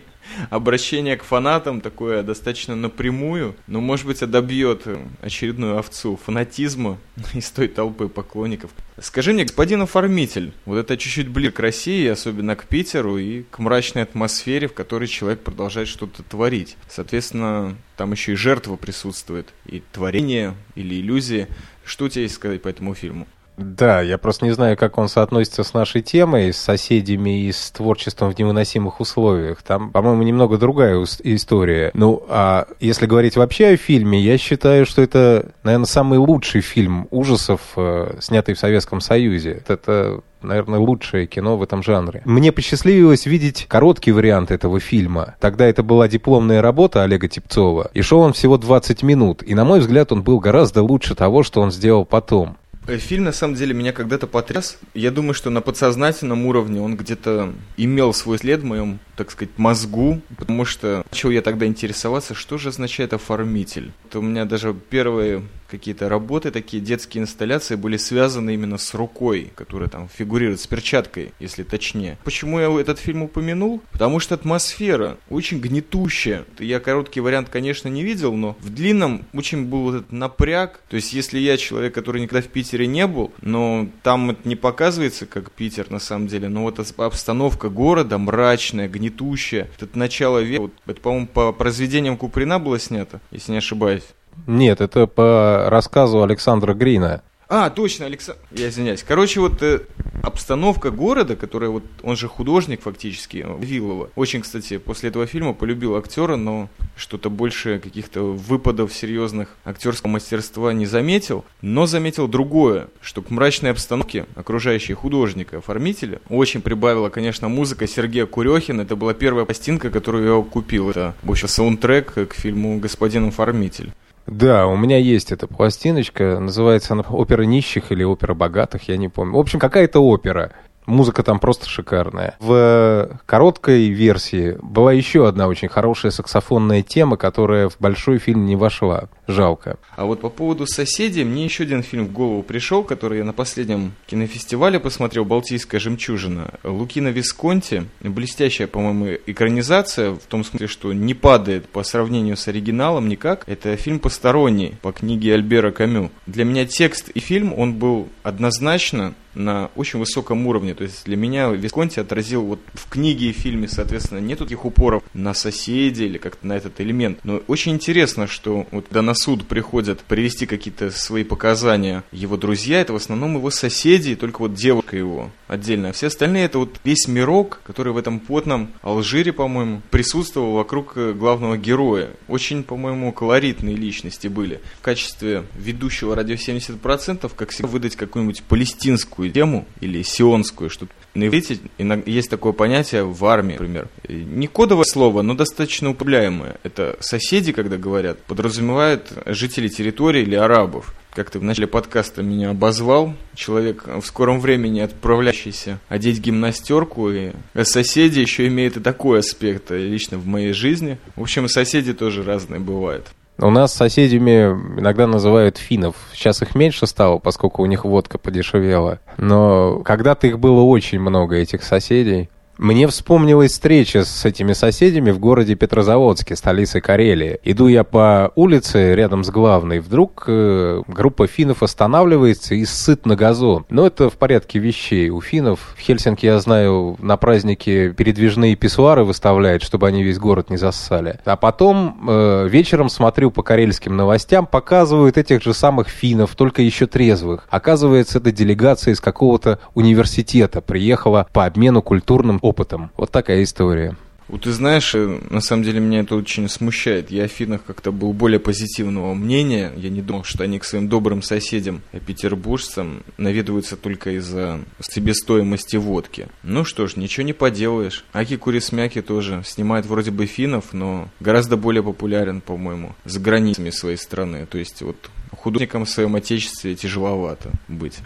обращение 0.50 1.16
к 1.16 1.24
фанатам 1.24 1.80
такое 1.80 2.22
достаточно 2.22 2.74
напрямую, 2.74 3.56
но, 3.66 3.80
может 3.80 4.06
быть, 4.06 4.20
добьет 4.20 4.86
очередную 5.20 5.78
овцу 5.78 6.16
фанатизма 6.16 6.98
из 7.34 7.50
той 7.50 7.68
толпы 7.68 8.08
поклонников. 8.08 8.70
Скажи 9.00 9.32
мне, 9.32 9.44
господин 9.44 9.82
оформитель, 9.82 10.52
вот 10.64 10.78
это 10.78 10.96
чуть-чуть 10.96 11.28
ближе 11.28 11.52
к 11.52 11.60
России, 11.60 12.06
особенно 12.06 12.56
к 12.56 12.64
Питеру 12.64 13.18
и 13.18 13.42
к 13.44 13.58
мрачной 13.58 14.02
атмосфере, 14.02 14.68
в 14.68 14.74
которой 14.74 15.06
человек 15.06 15.40
продолжает 15.40 15.88
что-то 15.88 16.22
творить. 16.22 16.76
Соответственно, 16.88 17.76
там 17.96 18.12
еще 18.12 18.32
и 18.32 18.36
жертва 18.36 18.76
присутствует, 18.76 19.52
и 19.66 19.82
творение 19.92 20.54
или 20.74 20.96
иллюзия. 21.00 21.48
Что 21.84 22.06
у 22.06 22.08
тебя 22.08 22.22
есть 22.22 22.34
сказать 22.34 22.62
по 22.62 22.68
этому 22.68 22.94
фильму? 22.94 23.28
Да, 23.56 24.02
я 24.02 24.18
просто 24.18 24.44
не 24.44 24.52
знаю, 24.52 24.76
как 24.76 24.98
он 24.98 25.08
соотносится 25.08 25.64
с 25.64 25.72
нашей 25.72 26.02
темой, 26.02 26.52
с 26.52 26.58
соседями 26.58 27.42
и 27.42 27.52
с 27.52 27.70
творчеством 27.70 28.32
в 28.32 28.38
невыносимых 28.38 29.00
условиях. 29.00 29.62
Там, 29.62 29.90
по-моему, 29.90 30.22
немного 30.22 30.58
другая 30.58 31.02
история. 31.22 31.90
Ну, 31.94 32.22
а 32.28 32.66
если 32.80 33.06
говорить 33.06 33.36
вообще 33.36 33.68
о 33.68 33.76
фильме, 33.76 34.20
я 34.20 34.36
считаю, 34.38 34.84
что 34.84 35.02
это, 35.02 35.52
наверное, 35.62 35.86
самый 35.86 36.18
лучший 36.18 36.60
фильм 36.60 37.08
ужасов, 37.10 37.60
э, 37.76 38.18
снятый 38.20 38.54
в 38.54 38.58
Советском 38.58 39.00
Союзе. 39.00 39.62
Это 39.66 40.20
наверное, 40.42 40.78
лучшее 40.78 41.26
кино 41.26 41.56
в 41.56 41.62
этом 41.62 41.82
жанре. 41.82 42.22
Мне 42.24 42.52
посчастливилось 42.52 43.26
видеть 43.26 43.66
короткий 43.68 44.12
вариант 44.12 44.50
этого 44.50 44.80
фильма. 44.80 45.34
Тогда 45.40 45.66
это 45.66 45.82
была 45.82 46.08
дипломная 46.08 46.62
работа 46.62 47.02
Олега 47.02 47.28
Типцова, 47.28 47.90
и 47.92 48.02
шел 48.02 48.20
он 48.20 48.32
всего 48.32 48.56
20 48.56 49.02
минут. 49.02 49.42
И, 49.42 49.54
на 49.54 49.64
мой 49.64 49.80
взгляд, 49.80 50.12
он 50.12 50.22
был 50.22 50.38
гораздо 50.38 50.82
лучше 50.82 51.14
того, 51.14 51.42
что 51.42 51.60
он 51.60 51.72
сделал 51.72 52.04
потом. 52.04 52.56
Э, 52.86 52.98
фильм, 52.98 53.24
на 53.24 53.32
самом 53.32 53.54
деле, 53.54 53.74
меня 53.74 53.92
когда-то 53.92 54.26
потряс. 54.26 54.78
Я 54.94 55.10
думаю, 55.10 55.34
что 55.34 55.50
на 55.50 55.60
подсознательном 55.60 56.46
уровне 56.46 56.80
он 56.80 56.96
где-то 56.96 57.52
имел 57.76 58.12
свой 58.12 58.38
след 58.38 58.60
в 58.60 58.64
моем, 58.64 59.00
так 59.16 59.30
сказать, 59.30 59.58
мозгу, 59.58 60.20
потому 60.36 60.64
что 60.64 61.04
начал 61.10 61.30
я 61.30 61.42
тогда 61.42 61.66
интересоваться, 61.66 62.34
что 62.34 62.58
же 62.58 62.68
означает 62.68 63.12
оформитель. 63.12 63.92
Это 64.08 64.20
у 64.20 64.22
меня 64.22 64.44
даже 64.44 64.72
первые 64.72 65.42
какие-то 65.68 66.08
работы, 66.08 66.50
такие 66.50 66.82
детские 66.82 67.22
инсталляции 67.22 67.74
были 67.74 67.96
связаны 67.96 68.54
именно 68.54 68.78
с 68.78 68.94
рукой, 68.94 69.52
которая 69.54 69.88
там 69.88 70.08
фигурирует, 70.08 70.60
с 70.60 70.66
перчаткой, 70.66 71.32
если 71.40 71.62
точнее. 71.62 72.18
Почему 72.24 72.60
я 72.60 72.80
этот 72.80 72.98
фильм 72.98 73.22
упомянул? 73.22 73.82
Потому 73.92 74.20
что 74.20 74.34
атмосфера 74.34 75.18
очень 75.30 75.60
гнетущая. 75.60 76.44
Я 76.58 76.80
короткий 76.80 77.20
вариант, 77.20 77.48
конечно, 77.48 77.88
не 77.88 78.02
видел, 78.02 78.34
но 78.34 78.56
в 78.60 78.70
длинном 78.70 79.24
очень 79.32 79.66
был 79.66 79.94
этот 79.94 80.12
напряг. 80.12 80.80
То 80.88 80.96
есть, 80.96 81.12
если 81.12 81.38
я 81.38 81.56
человек, 81.56 81.94
который 81.94 82.22
никогда 82.22 82.42
в 82.46 82.50
Питере 82.50 82.86
не 82.86 83.06
был, 83.06 83.32
но 83.40 83.88
там 84.02 84.30
это 84.30 84.48
не 84.48 84.56
показывается, 84.56 85.26
как 85.26 85.50
Питер 85.50 85.90
на 85.90 85.98
самом 85.98 86.26
деле, 86.26 86.48
но 86.48 86.62
вот 86.62 86.78
обстановка 86.96 87.68
города 87.68 88.18
мрачная, 88.18 88.88
гнетущая. 88.88 89.68
Это 89.80 89.98
начало 89.98 90.38
века, 90.40 90.62
вот, 90.62 90.72
это, 90.86 91.00
по-моему, 91.00 91.26
по 91.26 91.52
произведениям 91.52 92.16
Куприна 92.16 92.58
было 92.58 92.78
снято, 92.78 93.20
если 93.30 93.52
не 93.52 93.58
ошибаюсь. 93.58 94.04
Нет, 94.46 94.80
это 94.80 95.06
по 95.06 95.66
рассказу 95.68 96.22
Александра 96.22 96.74
Грина. 96.74 97.22
А, 97.48 97.70
точно, 97.70 98.06
Александр. 98.06 98.40
Я 98.50 98.68
извиняюсь. 98.68 99.04
Короче, 99.04 99.38
вот 99.38 99.62
э, 99.62 99.82
обстановка 100.22 100.90
города, 100.90 101.36
которая 101.36 101.70
вот, 101.70 101.84
он 102.02 102.16
же 102.16 102.26
художник 102.26 102.82
фактически, 102.82 103.46
Виллова. 103.60 104.10
Очень, 104.16 104.40
кстати, 104.40 104.78
после 104.78 105.10
этого 105.10 105.26
фильма 105.26 105.52
полюбил 105.52 105.96
актера, 105.96 106.34
но 106.34 106.68
что-то 106.96 107.30
больше 107.30 107.78
каких-то 107.78 108.22
выпадов 108.22 108.92
серьезных 108.92 109.56
актерского 109.64 110.10
мастерства 110.10 110.72
не 110.72 110.86
заметил. 110.86 111.44
Но 111.62 111.86
заметил 111.86 112.26
другое, 112.26 112.88
что 113.00 113.22
к 113.22 113.30
мрачной 113.30 113.70
обстановке 113.70 114.26
окружающей 114.34 114.94
художника, 114.94 115.58
оформителя, 115.58 116.20
очень 116.28 116.62
прибавила, 116.62 117.10
конечно, 117.10 117.48
музыка 117.48 117.86
Сергея 117.86 118.26
Курехина. 118.26 118.82
Это 118.82 118.96
была 118.96 119.14
первая 119.14 119.44
пластинка, 119.44 119.90
которую 119.90 120.36
я 120.36 120.42
купил. 120.42 120.90
Это, 120.90 121.14
в 121.22 121.30
общем, 121.30 121.46
саундтрек 121.46 122.12
к 122.12 122.34
фильму 122.34 122.80
«Господин 122.80 123.28
оформитель». 123.28 123.92
Да, 124.26 124.66
у 124.66 124.76
меня 124.76 124.98
есть 124.98 125.30
эта 125.30 125.46
пластиночка, 125.46 126.40
называется 126.40 126.94
она 126.94 127.02
«Опера 127.02 127.42
нищих» 127.42 127.92
или 127.92 128.02
«Опера 128.02 128.34
богатых», 128.34 128.88
я 128.88 128.96
не 128.96 129.08
помню. 129.08 129.36
В 129.36 129.38
общем, 129.38 129.60
какая-то 129.60 130.00
опера. 130.00 130.52
Музыка 130.86 131.22
там 131.22 131.38
просто 131.38 131.68
шикарная. 131.68 132.36
В 132.40 133.20
короткой 133.26 133.88
версии 133.88 134.56
была 134.62 134.92
еще 134.92 135.28
одна 135.28 135.48
очень 135.48 135.68
хорошая 135.68 136.12
саксофонная 136.12 136.82
тема, 136.82 137.16
которая 137.16 137.68
в 137.68 137.76
большой 137.78 138.18
фильм 138.18 138.46
не 138.46 138.56
вошла. 138.56 139.08
Жалко. 139.26 139.78
А 139.96 140.04
вот 140.04 140.20
по 140.20 140.28
поводу 140.28 140.66
соседей, 140.66 141.24
мне 141.24 141.44
еще 141.44 141.64
один 141.64 141.82
фильм 141.82 142.06
в 142.06 142.12
голову 142.12 142.42
пришел, 142.42 142.84
который 142.84 143.18
я 143.18 143.24
на 143.24 143.32
последнем 143.32 143.92
кинофестивале 144.06 144.78
посмотрел, 144.78 145.24
«Балтийская 145.24 145.80
жемчужина». 145.80 146.54
Лукина 146.62 147.08
Висконти, 147.08 147.86
блестящая, 148.00 148.68
по-моему, 148.68 149.18
экранизация, 149.26 150.12
в 150.12 150.22
том 150.28 150.44
смысле, 150.44 150.68
что 150.68 150.92
не 150.92 151.14
падает 151.14 151.68
по 151.68 151.82
сравнению 151.82 152.36
с 152.36 152.46
оригиналом 152.46 153.08
никак. 153.08 153.42
Это 153.48 153.76
фильм 153.76 153.98
посторонний 153.98 154.76
по 154.82 154.92
книге 154.92 155.34
Альбера 155.34 155.72
Камю. 155.72 156.10
Для 156.26 156.44
меня 156.44 156.64
текст 156.64 157.08
и 157.08 157.18
фильм, 157.20 157.52
он 157.52 157.74
был 157.74 158.08
однозначно 158.22 159.14
на 159.36 159.70
очень 159.76 159.98
высоком 159.98 160.46
уровне. 160.46 160.74
То 160.74 160.84
есть 160.84 161.04
для 161.04 161.16
меня 161.16 161.48
Висконти 161.50 162.00
отразил 162.00 162.42
вот 162.42 162.60
в 162.74 162.88
книге 162.88 163.30
и 163.30 163.32
фильме, 163.32 163.68
соответственно, 163.68 164.18
нет 164.18 164.38
таких 164.38 164.64
упоров 164.64 165.02
на 165.14 165.34
соседей 165.34 166.06
или 166.06 166.18
как-то 166.18 166.46
на 166.46 166.54
этот 166.54 166.80
элемент. 166.80 167.20
Но 167.24 167.42
очень 167.46 167.72
интересно, 167.72 168.26
что 168.26 168.66
вот 168.70 168.86
когда 168.88 169.02
на 169.02 169.14
суд 169.14 169.46
приходят 169.46 170.00
привести 170.00 170.46
какие-то 170.46 170.90
свои 170.90 171.24
показания 171.24 172.02
его 172.12 172.36
друзья, 172.36 172.80
это 172.80 172.92
в 172.92 172.96
основном 172.96 173.36
его 173.36 173.50
соседи, 173.50 174.16
только 174.16 174.40
вот 174.40 174.54
девушка 174.54 174.96
его 174.96 175.30
отдельно. 175.48 175.90
А 175.90 175.92
все 175.92 176.06
остальные 176.06 176.46
это 176.46 176.58
вот 176.58 176.80
весь 176.84 177.06
мирок, 177.08 177.60
который 177.64 177.92
в 177.92 177.98
этом 177.98 178.20
потном 178.20 178.70
Алжире, 178.82 179.32
по-моему, 179.32 179.82
присутствовал 179.90 180.54
вокруг 180.54 180.92
э, 180.96 181.12
главного 181.12 181.56
героя. 181.56 182.10
Очень, 182.28 182.62
по-моему, 182.62 183.12
колоритные 183.12 183.76
личности 183.76 184.28
были. 184.28 184.60
В 184.78 184.82
качестве 184.82 185.44
ведущего 185.54 186.14
радио 186.14 186.34
70% 186.36 187.30
как 187.34 187.50
всегда 187.50 187.68
выдать 187.68 187.96
какую-нибудь 187.96 188.42
палестинскую 188.44 189.25
арабскую 189.26 189.32
тему 189.32 189.66
или 189.80 190.02
сионскую, 190.02 190.70
что 190.70 190.86
на 191.14 191.26
иврите 191.26 191.58
есть 192.04 192.28
такое 192.30 192.52
понятие 192.52 193.04
в 193.04 193.24
армии, 193.24 193.52
например. 193.52 193.88
Не 194.08 194.46
кодовое 194.48 194.84
слово, 194.84 195.22
но 195.22 195.34
достаточно 195.34 195.90
употребляемое. 195.90 196.56
Это 196.62 196.96
соседи, 197.00 197.52
когда 197.52 197.76
говорят, 197.76 198.18
подразумевают 198.18 199.12
жителей 199.26 199.70
территории 199.70 200.22
или 200.22 200.34
арабов. 200.34 200.94
Как 201.14 201.30
ты 201.30 201.38
в 201.38 201.42
начале 201.42 201.66
подкаста 201.66 202.22
меня 202.22 202.50
обозвал, 202.50 203.14
человек 203.34 203.86
в 203.86 204.04
скором 204.04 204.38
времени 204.38 204.80
отправляющийся 204.80 205.80
одеть 205.88 206.20
гимнастерку, 206.20 207.10
и 207.10 207.32
соседи 207.62 208.20
еще 208.20 208.46
имеют 208.48 208.76
и 208.76 208.80
такой 208.80 209.20
аспект 209.20 209.70
лично 209.70 210.18
в 210.18 210.26
моей 210.26 210.52
жизни. 210.52 210.98
В 211.14 211.22
общем, 211.22 211.48
соседи 211.48 211.94
тоже 211.94 212.22
разные 212.22 212.60
бывают. 212.60 213.06
У 213.38 213.50
нас 213.50 213.74
соседями 213.74 214.50
иногда 214.78 215.06
называют 215.06 215.58
финнов. 215.58 215.94
Сейчас 216.12 216.40
их 216.42 216.54
меньше 216.54 216.86
стало, 216.86 217.18
поскольку 217.18 217.62
у 217.62 217.66
них 217.66 217.84
водка 217.84 218.18
подешевела. 218.18 219.00
Но 219.18 219.80
когда-то 219.84 220.26
их 220.26 220.38
было 220.38 220.62
очень 220.62 221.00
много, 221.00 221.36
этих 221.36 221.62
соседей. 221.62 222.30
Мне 222.58 222.88
вспомнилась 222.88 223.52
встреча 223.52 224.04
с 224.04 224.24
этими 224.24 224.54
соседями 224.54 225.10
в 225.10 225.18
городе 225.18 225.54
Петрозаводске, 225.56 226.36
столице 226.36 226.80
Карелии. 226.80 227.38
Иду 227.44 227.66
я 227.66 227.84
по 227.84 228.32
улице 228.34 228.94
рядом 228.94 229.24
с 229.24 229.30
главной, 229.30 229.80
вдруг 229.80 230.24
э, 230.26 230.80
группа 230.88 231.26
финнов 231.26 231.62
останавливается 231.62 232.54
и 232.54 232.64
сыт 232.64 233.04
на 233.04 233.14
газон. 233.14 233.66
Но 233.68 233.86
это 233.86 234.08
в 234.08 234.14
порядке 234.14 234.58
вещей. 234.58 235.10
У 235.10 235.20
финнов 235.20 235.74
в 235.76 235.80
Хельсинки, 235.80 236.24
я 236.24 236.40
знаю, 236.40 236.96
на 236.98 237.18
празднике 237.18 237.90
передвижные 237.90 238.56
писсуары 238.56 239.04
выставляют, 239.04 239.62
чтобы 239.62 239.86
они 239.88 240.02
весь 240.02 240.18
город 240.18 240.48
не 240.48 240.56
зассали. 240.56 241.20
А 241.26 241.36
потом 241.36 242.08
э, 242.08 242.48
вечером 242.48 242.88
смотрю 242.88 243.30
по 243.30 243.42
карельским 243.42 243.96
новостям, 243.96 244.46
показывают 244.46 245.18
этих 245.18 245.42
же 245.42 245.52
самых 245.52 245.88
финнов, 245.88 246.34
только 246.34 246.62
еще 246.62 246.86
трезвых. 246.86 247.46
Оказывается, 247.50 248.16
это 248.16 248.32
делегация 248.32 248.94
из 248.94 249.00
какого-то 249.00 249.58
университета 249.74 250.62
приехала 250.62 251.26
по 251.34 251.44
обмену 251.44 251.82
культурным 251.82 252.40
опытом. 252.46 252.90
Вот 252.96 253.10
такая 253.10 253.42
история. 253.42 253.96
Вот 254.28 254.42
ты 254.42 254.50
знаешь, 254.50 254.92
э, 254.94 255.20
на 255.30 255.40
самом 255.40 255.62
деле 255.62 255.78
меня 255.78 256.00
это 256.00 256.16
очень 256.16 256.48
смущает. 256.48 257.12
Я 257.12 257.24
о 257.24 257.28
финнах 257.28 257.62
как-то 257.64 257.92
был 257.92 258.12
более 258.12 258.40
позитивного 258.40 259.14
мнения. 259.14 259.72
Я 259.76 259.88
не 259.88 260.02
думал, 260.02 260.24
что 260.24 260.42
они 260.42 260.58
к 260.58 260.64
своим 260.64 260.88
добрым 260.88 261.22
соседям, 261.22 261.82
э, 261.92 262.00
петербуржцам, 262.00 263.04
наведываются 263.18 263.76
только 263.76 264.16
из-за 264.16 264.60
себестоимости 264.80 265.76
водки. 265.76 266.26
Ну 266.42 266.64
что 266.64 266.88
ж, 266.88 266.96
ничего 266.96 267.24
не 267.24 267.34
поделаешь. 267.34 268.04
Аки 268.12 268.36
Курисмяки 268.36 269.00
тоже 269.00 269.42
снимает 269.44 269.86
вроде 269.86 270.10
бы 270.10 270.26
финнов, 270.26 270.72
но 270.72 271.08
гораздо 271.20 271.56
более 271.56 271.84
популярен, 271.84 272.40
по-моему, 272.40 272.96
за 273.04 273.20
границами 273.20 273.70
своей 273.70 273.96
страны. 273.96 274.46
То 274.46 274.58
есть 274.58 274.82
вот 274.82 274.96
художникам 275.30 275.84
в 275.84 275.90
своем 275.90 276.16
отечестве 276.16 276.74
тяжеловато 276.74 277.52
быть. 277.68 277.98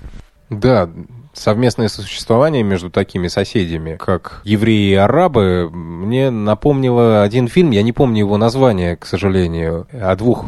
Да, 0.50 0.90
совместное 1.32 1.88
сосуществование 1.88 2.62
между 2.62 2.90
такими 2.90 3.28
соседями, 3.28 3.96
как 3.96 4.42
евреи 4.44 4.90
и 4.90 4.94
арабы, 4.94 5.70
мне 5.70 6.30
напомнило 6.30 7.22
один 7.22 7.48
фильм, 7.48 7.70
я 7.70 7.82
не 7.82 7.92
помню 7.92 8.20
его 8.20 8.36
название, 8.36 8.96
к 8.96 9.06
сожалению, 9.06 9.86
о 9.92 10.14
двух 10.16 10.44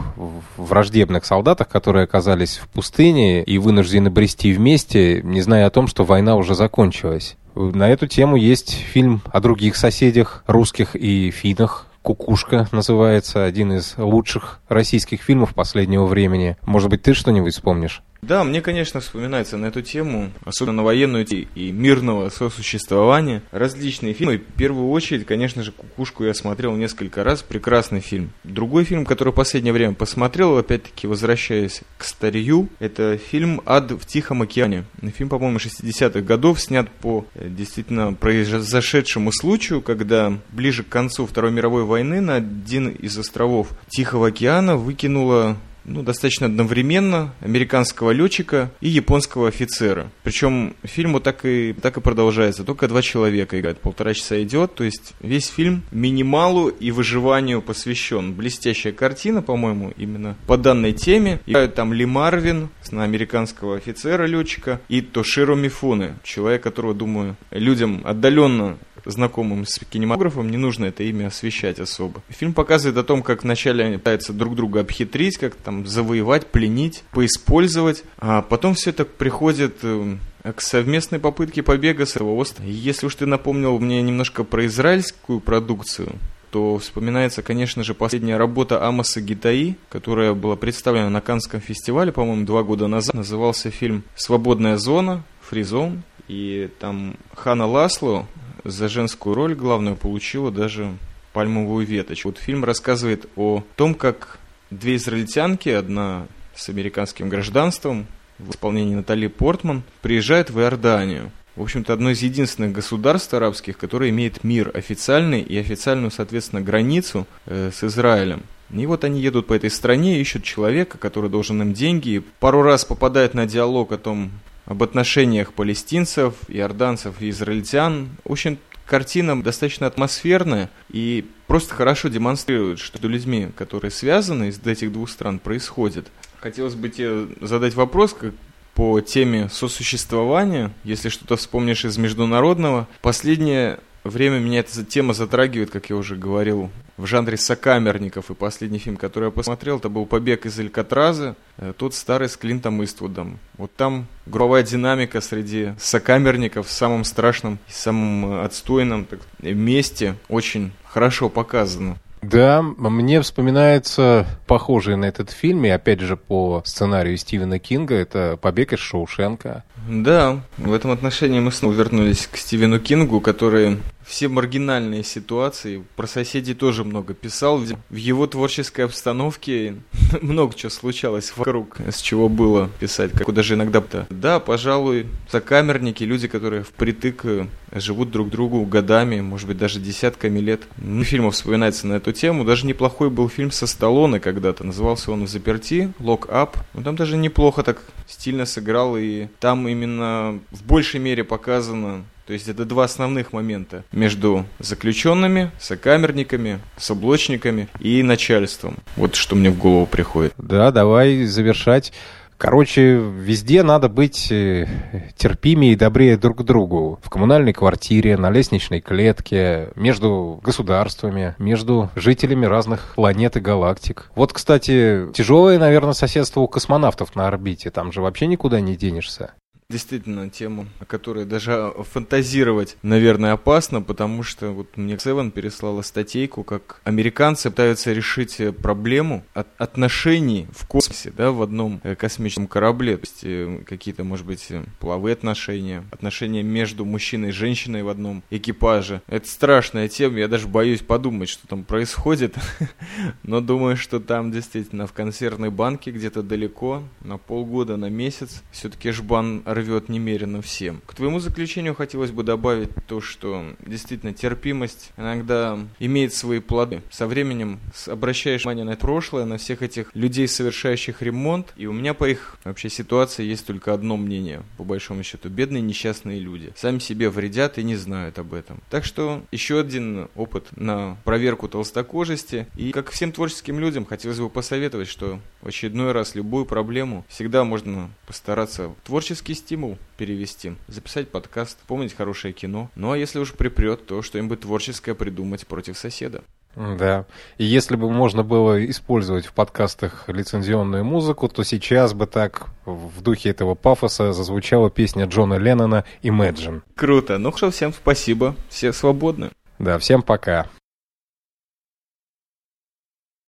враждебных 0.57 1.25
солдатах, 1.25 1.69
которые 1.69 2.05
оказались 2.05 2.59
в 2.59 2.69
пустыне 2.69 3.43
и 3.43 3.59
вынуждены 3.59 4.11
брести 4.11 4.53
вместе, 4.53 5.23
не 5.23 5.41
зная 5.41 5.67
о 5.67 5.71
том, 5.71 5.87
что 5.87 6.05
война 6.05 6.37
уже 6.37 6.55
закончилась. 6.55 7.37
На 7.55 7.91
эту 7.91 8.07
тему 8.07 8.37
есть 8.37 8.73
фильм 8.73 9.21
о 9.31 9.41
других 9.41 9.77
соседях, 9.77 10.43
русских 10.47 10.97
и 10.97 11.31
финнах, 11.31 11.87
«Кукушка» 12.03 12.67
называется, 12.73 13.45
один 13.45 13.73
из 13.73 13.95
лучших 13.97 14.61
российских 14.69 15.23
фильмов 15.23 15.55
последнего 15.55 16.05
времени. 16.07 16.57
Может 16.63 16.91
быть, 16.91 17.03
ты 17.03 17.15
что-нибудь 17.15 17.55
вспомнишь? 17.55 18.03
Да, 18.25 18.45
мне, 18.45 18.61
конечно, 18.61 19.01
вспоминается 19.01 19.57
на 19.57 19.67
эту 19.67 19.83
тему, 19.83 20.31
особенно 20.45 20.77
на 20.77 20.83
военную 20.85 21.27
и 21.27 21.73
мирного 21.73 22.29
сосуществования, 22.29 23.43
различные 23.51 24.15
фильмы. 24.15 24.39
В 24.39 24.57
первую 24.57 24.91
очередь, 24.91 25.27
конечно 25.27 25.65
же, 25.65 25.73
«Кукушку» 25.73 26.23
я 26.23 26.33
смотрел 26.33 26.77
несколько 26.77 27.25
раз, 27.25 27.43
прекрасный 27.43 27.99
фильм. 27.99 28.31
Другой 28.45 28.85
фильм, 28.85 29.07
который 29.07 29.33
в 29.33 29.35
последнее 29.35 29.73
время 29.73 29.95
посмотрел, 29.95 30.57
опять-таки 30.57 31.09
возвращаясь 31.09 31.81
к 31.99 32.05
старью, 32.05 32.69
это 32.79 33.19
фильм 33.19 33.61
«Ад 33.67 33.91
в 33.91 34.07
Тихом 34.07 34.43
океане». 34.43 34.85
Фильм, 35.17 35.29
по-моему, 35.29 35.59
60-х 35.59 36.21
годов, 36.21 36.61
снят 36.61 36.89
по 36.89 37.27
э, 37.35 37.49
действительно 37.49 38.13
произошедшему 38.13 39.33
случаю, 39.33 39.83
когда 39.83 40.33
ближе 40.51 40.85
к 40.85 40.89
концу 40.89 41.27
Второй 41.27 41.51
мировой 41.51 41.83
войны 41.83 42.21
на 42.21 42.37
один 42.37 42.89
из 42.89 43.19
островов 43.19 43.71
Тихого 43.89 44.29
океана 44.29 44.77
выкинула 44.77 45.57
ну, 45.85 46.03
достаточно 46.03 46.47
одновременно 46.47 47.35
американского 47.41 48.11
летчика 48.11 48.71
и 48.81 48.89
японского 48.89 49.49
офицера. 49.49 50.11
Причем 50.23 50.75
фильм 50.83 51.13
вот 51.13 51.23
так 51.23 51.45
и, 51.45 51.75
так 51.81 51.97
и 51.97 52.01
продолжается. 52.01 52.65
Только 52.65 52.89
два 52.89 53.03
человека 53.03 53.59
играют. 53.59 53.81
Полтора 53.81 54.15
часа 54.15 54.43
идет. 54.43 54.75
То 54.75 54.85
есть 54.85 55.15
весь 55.21 55.49
фильм 55.49 55.83
минималу 55.91 56.69
и 56.69 56.91
выживанию 56.91 57.63
посвящен. 57.63 58.33
Блестящая 58.33 58.93
картина, 58.93 59.43
по-моему, 59.43 59.93
именно 59.97 60.37
по 60.47 60.57
данной 60.57 60.93
теме. 60.93 61.41
Играют 61.47 61.75
там 61.75 61.93
Ли 61.93 62.07
Марвин, 62.07 62.69
на 62.91 63.05
американского 63.05 63.77
офицера-летчика, 63.77 64.81
и 64.89 65.01
Тоширо 65.01 65.55
Мифуны, 65.55 66.15
человек, 66.23 66.63
которого, 66.63 66.95
думаю, 66.95 67.37
людям 67.51 68.03
отдаленно 68.05 68.77
знакомым 69.05 69.67
с 69.67 69.79
кинематографом, 69.79 70.51
не 70.51 70.57
нужно 70.57 70.87
это 70.87 71.03
имя 71.03 71.29
освещать 71.29 71.81
особо. 71.81 72.23
Фильм 72.29 72.55
показывает 72.55 72.97
о 72.99 73.05
том, 73.05 73.23
как 73.23 73.43
вначале 73.43 73.85
они 73.85 73.97
пытаются 73.97 74.33
друг 74.33 74.55
друга 74.55 74.81
обхитрить, 74.81 75.39
как 75.39 75.55
там 75.55 75.87
завоевать, 75.87 76.47
пленить, 76.47 77.05
поиспользовать, 77.13 78.05
а 78.19 78.43
потом 78.43 78.75
все 78.75 78.91
это 78.91 79.05
приходит 79.05 79.79
э, 79.83 80.17
к 80.55 80.61
совместной 80.61 81.19
попытке 81.19 81.63
побега 81.63 82.07
с 82.07 82.17
этого 82.17 82.35
острова. 82.35 82.69
Если 82.69 83.07
уж 83.07 83.15
ты 83.15 83.27
напомнил 83.27 83.79
мне 83.79 84.03
немножко 84.03 84.45
про 84.45 84.67
израильскую 84.67 85.41
продукцию, 85.41 86.13
то 86.53 86.79
вспоминается, 86.79 87.43
конечно 87.43 87.83
же, 87.83 87.95
последняя 87.95 88.37
работа 88.37 88.87
Амоса 88.87 89.23
Гитаи, 89.23 89.77
которая 89.89 90.35
была 90.35 90.55
представлена 90.55 91.09
на 91.09 91.23
Канском 91.23 91.61
фестивале, 91.61 92.13
по-моему, 92.13 92.45
два 92.45 92.63
года 92.63 92.89
назад. 92.89 93.15
Назывался 93.15 93.71
фильм 93.71 94.05
«Свободная 94.17 94.77
зона», 94.77 95.25
«Фризон». 95.49 96.03
И 96.29 96.71
там 96.79 97.17
Хана 97.35 97.67
Ласло 97.67 98.27
за 98.65 98.89
женскую 98.89 99.35
роль 99.35 99.55
главную 99.55 99.97
получила 99.97 100.51
даже 100.51 100.97
пальмовую 101.33 101.87
веточку. 101.87 102.29
Вот 102.29 102.39
фильм 102.39 102.65
рассказывает 102.65 103.27
о 103.37 103.65
том, 103.77 103.95
как 103.95 104.39
две 104.71 104.97
израильтянки, 104.97 105.69
одна 105.69 106.27
с 106.55 106.69
американским 106.69 107.29
гражданством, 107.29 108.07
в 108.39 108.51
исполнении 108.51 108.95
Натали 108.95 109.27
Портман, 109.29 109.83
приезжают 110.01 110.51
в 110.51 110.59
Иорданию. 110.61 111.31
В 111.55 111.63
общем-то, 111.63 111.93
одно 111.93 112.11
из 112.11 112.23
единственных 112.23 112.73
государств 112.73 113.33
арабских, 113.35 113.77
которое 113.77 114.11
имеет 114.11 114.43
мир 114.43 114.71
официальный 114.75 115.43
и 115.43 115.59
официальную, 115.59 116.11
соответственно, 116.11 116.63
границу 116.63 117.27
э, 117.47 117.71
с 117.73 117.85
Израилем. 117.85 118.43
И 118.71 118.87
вот 118.87 119.05
они 119.05 119.21
едут 119.21 119.49
по 119.49 119.53
этой 119.53 119.71
стране, 119.71 120.19
ищут 120.19 120.45
человека, 120.45 120.97
который 120.97 121.29
должен 121.29 121.61
им 121.61 121.75
деньги. 121.75 122.23
Пару 122.41 122.63
раз 122.63 122.87
попадают 122.87 123.35
на 123.35 123.45
диалог 123.45 123.93
о 123.93 123.99
том, 123.99 124.31
об 124.73 124.83
отношениях 124.83 125.53
палестинцев, 125.53 126.35
иорданцев 126.49 127.21
и 127.21 127.29
израильтян. 127.31 128.09
В 128.25 128.33
общем, 128.33 128.59
картина 128.87 129.41
достаточно 129.41 129.87
атмосферная 129.87 130.71
и 130.91 131.27
просто 131.47 131.75
хорошо 131.75 132.09
демонстрирует, 132.09 132.79
что 132.79 132.97
между 132.97 133.09
людьми, 133.09 133.49
которые 133.55 133.91
связаны 133.91 134.49
из 134.49 134.59
этих 134.67 134.93
двух 134.93 135.11
стран, 135.11 135.39
происходит. 135.39 136.09
Хотелось 136.41 136.75
бы 136.75 136.89
тебе 136.89 137.29
задать 137.41 137.75
вопрос, 137.75 138.15
как 138.15 138.33
по 138.75 139.01
теме 139.01 139.51
сосуществования, 139.51 140.73
если 140.85 141.11
что-то 141.11 141.37
вспомнишь 141.37 141.85
из 141.85 141.99
международного. 141.99 142.89
Последнее 143.03 143.79
время 144.05 144.39
меня 144.39 144.61
эта 144.61 144.85
тема 144.85 145.15
затрагивает, 145.15 145.71
как 145.71 145.91
я 145.91 145.97
уже 145.97 146.17
говорил, 146.17 146.71
в 146.97 147.07
жанре 147.07 147.37
сокамерников. 147.37 148.31
И 148.31 148.35
последний 148.35 148.79
фильм, 148.79 148.97
который 148.97 149.27
я 149.27 149.31
посмотрел, 149.31 149.79
это 149.79 149.89
был 149.89 150.07
«Побег 150.07 150.47
из 150.47 150.59
Алькатраза», 150.59 151.37
э, 151.57 151.73
тот 151.77 151.95
старый 151.95 152.29
с 152.29 152.37
Клинтом 152.37 152.83
Иствудом. 152.85 153.39
Вот 153.57 153.75
там 153.75 154.07
групповая 154.27 154.63
динамика 154.63 155.21
среди 155.21 155.73
сокамерников 155.79 156.69
в 156.69 156.73
самом 156.73 157.05
страшном 157.05 157.59
и 157.69 157.73
самом 157.73 158.33
э, 158.33 158.45
отстойном 158.45 159.05
так, 159.05 159.21
месте 159.41 160.17
очень 160.29 160.73
хорошо 160.85 161.29
показана. 161.29 161.97
Да, 162.23 162.63
мне 162.63 163.21
вспоминается 163.21 164.27
похожий 164.47 164.97
на 164.97 165.07
этот 165.07 165.31
фильм, 165.31 165.65
и 165.65 165.69
опять 165.69 166.01
же 166.01 166.17
по 166.17 166.63
сценарию 166.65 167.17
Стивена 167.17 167.59
Кинга, 167.59 167.97
это 167.97 168.39
«Побег 168.41 168.73
из 168.73 168.79
Шоушенка». 168.79 169.65
Да, 169.89 170.41
в 170.57 170.73
этом 170.73 170.93
отношении 170.93 171.41
мы 171.41 171.51
снова 171.51 171.73
вернулись 171.73 172.29
к 172.31 172.37
Стивену 172.37 172.79
Кингу, 172.79 173.21
который 173.21 173.79
все 174.13 174.29
маргинальные 174.29 175.05
ситуации. 175.05 175.83
Про 175.97 176.07
соседей 176.07 176.53
тоже 176.53 176.85
много 176.85 177.15
писал. 177.15 177.63
В 177.89 177.95
его 177.95 178.27
творческой 178.27 178.83
обстановке 178.83 179.77
много 180.21 180.55
чего 180.55 180.69
случалось 180.69 181.33
вокруг, 181.35 181.79
с 181.81 181.99
чего 182.03 182.29
было 182.29 182.69
писать, 182.79 183.13
как 183.13 183.33
даже 183.33 183.55
иногда-то. 183.55 184.07
Да, 184.11 184.39
пожалуй, 184.39 185.07
сокамерники, 185.31 186.05
люди, 186.05 186.29
которые 186.29 186.63
впритык 186.63 187.25
э, 187.25 187.47
живут 187.73 188.11
друг 188.11 188.29
другу 188.29 188.67
годами, 188.67 189.23
может 189.23 189.49
быть, 189.49 189.57
даже 189.57 189.81
десятками 189.81 190.41
лет. 190.41 190.61
Ну, 190.77 191.05
фильмов 191.05 191.33
вспоминается 191.33 191.87
на 191.87 191.95
эту 191.95 192.13
тему. 192.13 192.45
Даже 192.45 192.67
неплохой 192.67 193.09
был 193.09 193.31
фильм 193.31 193.51
со 193.51 193.67
Сталлоне 193.67 194.21
когда-то. 194.21 194.63
Назывался 194.63 195.11
он 195.11 195.25
«В 195.25 195.29
заперти», 195.31 195.91
«Lock 195.99 196.29
Up». 196.29 196.59
Ну, 196.75 196.83
там 196.83 196.97
даже 196.97 197.17
неплохо 197.17 197.63
так 197.63 197.81
стильно 198.07 198.45
сыграл, 198.45 198.99
и 198.99 199.29
там 199.41 199.67
именно 199.67 200.39
в 200.51 200.65
большей 200.65 201.01
мере 201.01 201.25
показано 201.25 202.05
то 202.33 202.35
есть 202.35 202.49
это 202.49 202.65
два 202.65 202.85
основных 202.85 203.35
момента 203.35 203.85
между 203.93 204.47
заключенными, 204.59 205.51
сокамерниками, 205.61 206.61
соблочниками 206.79 207.69
и 207.79 208.03
начальством. 208.03 208.79
Вот 208.97 209.17
что 209.17 209.37
мне 209.37 209.51
в 209.51 209.59
голову 209.59 209.85
приходит. 209.85 210.33
Да, 210.39 210.71
давай 210.71 211.25
завершать. 211.25 211.93
Короче, 212.39 212.95
везде 212.95 213.63
надо 213.63 213.91
быть 213.91 214.33
э, 214.33 214.67
терпимее 215.15 215.75
и 215.75 215.77
добрее 215.77 216.17
друг 216.17 216.39
к 216.39 216.43
другу. 216.43 216.99
В 217.03 217.11
коммунальной 217.11 217.53
квартире, 217.53 218.17
на 218.17 218.31
лестничной 218.31 218.81
клетке, 218.81 219.69
между 219.77 220.41
государствами, 220.43 221.35
между 221.39 221.91
жителями 221.97 222.47
разных 222.47 222.95
планет 222.95 223.37
и 223.37 223.41
галактик. 223.41 224.11
Вот, 224.15 224.33
кстати, 224.33 225.07
тяжелое, 225.13 225.59
наверное, 225.59 225.93
соседство 225.93 226.41
у 226.41 226.49
космонавтов 226.49 227.15
на 227.15 227.29
орбите. 227.29 227.71
Там 227.71 227.93
же 227.93 228.01
вообще 228.01 228.27
никуда 228.27 228.63
не 228.63 228.75
денешься 228.75 229.35
действительно 229.73 230.31
тему, 230.31 230.67
о 230.79 230.85
которой 230.85 231.25
даже 231.25 231.73
фантазировать, 231.91 232.77
наверное, 232.83 233.33
опасно, 233.33 233.83
потому 233.83 234.23
что 234.23 234.51
вот 234.51 234.77
мне 234.77 234.99
Севен 234.99 235.31
переслала 235.31 235.83
статейку, 235.83 236.45
как 236.45 236.81
американцы 236.85 237.51
пытаются 237.51 237.93
решить 237.93 238.39
э, 238.39 238.53
проблему 238.53 239.25
от 239.35 239.49
отношений 239.59 240.47
в 240.55 240.67
космосе, 240.67 241.13
да, 241.17 241.33
в 241.33 241.43
одном 241.43 241.81
э, 241.83 241.97
космическом 241.97 242.47
корабле, 242.47 242.99
то 242.99 243.03
есть 243.03 243.21
э, 243.25 243.65
какие-то, 243.67 244.05
может 244.05 244.27
быть, 244.27 244.49
половые 244.79 245.15
отношения, 245.15 245.85
отношения 245.91 246.43
между 246.43 246.85
мужчиной 246.85 247.31
и 247.31 247.33
женщиной 247.33 247.83
в 247.83 247.89
одном 247.89 248.23
экипаже. 248.31 249.01
Это 249.07 249.29
страшная 249.29 249.89
тема, 249.89 250.19
я 250.19 250.29
даже 250.29 250.47
боюсь 250.47 250.83
подумать, 250.83 251.31
что 251.31 251.47
там 251.49 251.65
происходит, 251.65 252.35
но 253.23 253.41
думаю, 253.41 253.77
что 253.77 253.99
там 253.99 254.31
действительно 254.31 254.87
в 254.87 254.93
консервной 254.93 255.51
банке 255.51 255.91
где-то 255.91 256.23
далеко, 256.23 256.83
на 257.01 257.17
полгода, 257.17 257.77
на 257.77 257.89
месяц, 257.89 258.43
все-таки 258.51 258.91
жбан 258.91 259.43
рвет 259.63 259.89
немерено 259.89 260.41
всем. 260.43 260.81
К 260.87 260.95
твоему 260.95 261.19
заключению 261.19 261.75
хотелось 261.75 262.11
бы 262.11 262.23
добавить 262.23 262.71
то, 262.87 263.01
что 263.01 263.45
действительно 263.67 264.13
терпимость 264.13 264.93
иногда 264.97 265.59
имеет 265.79 266.15
свои 266.15 266.41
плоды. 266.41 266.83
Со 266.91 267.07
временем 267.07 267.61
обращаешь 267.87 268.45
внимание 268.53 268.65
на 268.65 268.77
прошлое, 268.77 269.25
на 269.25 269.39
всех 269.39 269.63
этих 269.63 269.91
людей, 269.95 270.29
совершающих 270.29 271.03
ремонт, 271.03 271.53
и 271.57 271.67
у 271.67 271.73
меня 271.73 271.95
по 271.95 272.09
их 272.09 272.37
вообще 272.45 272.69
ситуации 272.69 273.25
есть 273.25 273.47
только 273.47 273.73
одно 273.73 273.97
мнение, 273.97 274.43
по 274.57 274.65
большому 274.65 275.03
счету. 275.03 275.29
Бедные 275.29 275.63
несчастные 275.63 276.21
люди. 276.21 276.53
Сами 276.57 276.79
себе 276.79 277.09
вредят 277.09 277.59
и 277.59 277.63
не 277.63 277.77
знают 277.77 278.19
об 278.19 278.35
этом. 278.35 278.61
Так 278.71 278.85
что 278.85 279.23
еще 279.31 279.61
один 279.61 280.09
опыт 280.15 280.49
на 280.57 280.97
проверку 281.05 281.49
толстокожести. 281.49 282.47
И 282.57 282.73
как 282.73 282.91
всем 282.91 283.13
творческим 283.13 283.59
людям 283.59 283.85
хотелось 283.85 284.19
бы 284.19 284.29
посоветовать, 284.29 284.89
что 284.89 285.19
в 285.41 285.49
очередной 285.49 285.93
раз 285.93 286.15
любую 286.15 286.45
проблему 286.45 287.05
всегда 287.09 287.45
можно 287.45 287.91
постараться 288.07 288.75
творческий 288.85 289.35
стимул 289.53 289.77
перевести, 289.99 290.55
записать 290.67 291.11
подкаст, 291.11 291.59
помнить 291.67 291.95
хорошее 291.95 292.33
кино. 292.33 292.71
Ну 292.75 292.93
а 292.93 292.97
если 292.97 293.19
уж 293.19 293.35
припрет, 293.35 293.85
то 293.85 294.01
что-нибудь 294.01 294.41
творческое 294.41 294.95
придумать 294.95 295.47
против 295.47 295.77
соседа. 295.77 296.23
Да. 296.57 297.05
И 297.37 297.45
если 297.45 297.77
бы 297.77 297.91
можно 297.91 298.23
было 298.23 298.65
использовать 298.65 299.27
в 299.27 299.35
подкастах 299.35 300.09
лицензионную 300.09 300.87
музыку, 300.87 301.29
то 301.29 301.45
сейчас 301.45 301.93
бы 301.93 302.07
так 302.07 302.47
в 302.65 303.03
духе 303.03 303.29
этого 303.29 303.55
пафоса 303.55 304.15
зазвучала 304.15 304.71
песня 304.71 305.05
Джона 305.05 305.35
Леннона 305.35 305.85
«Imagine». 306.03 306.63
Круто. 306.75 307.19
Ну 307.19 307.31
что, 307.37 307.51
всем 307.51 307.75
спасибо. 307.75 308.35
Все 308.49 308.73
свободны. 308.73 309.33
Да, 309.59 309.79
всем 309.79 310.01
пока. 310.01 310.47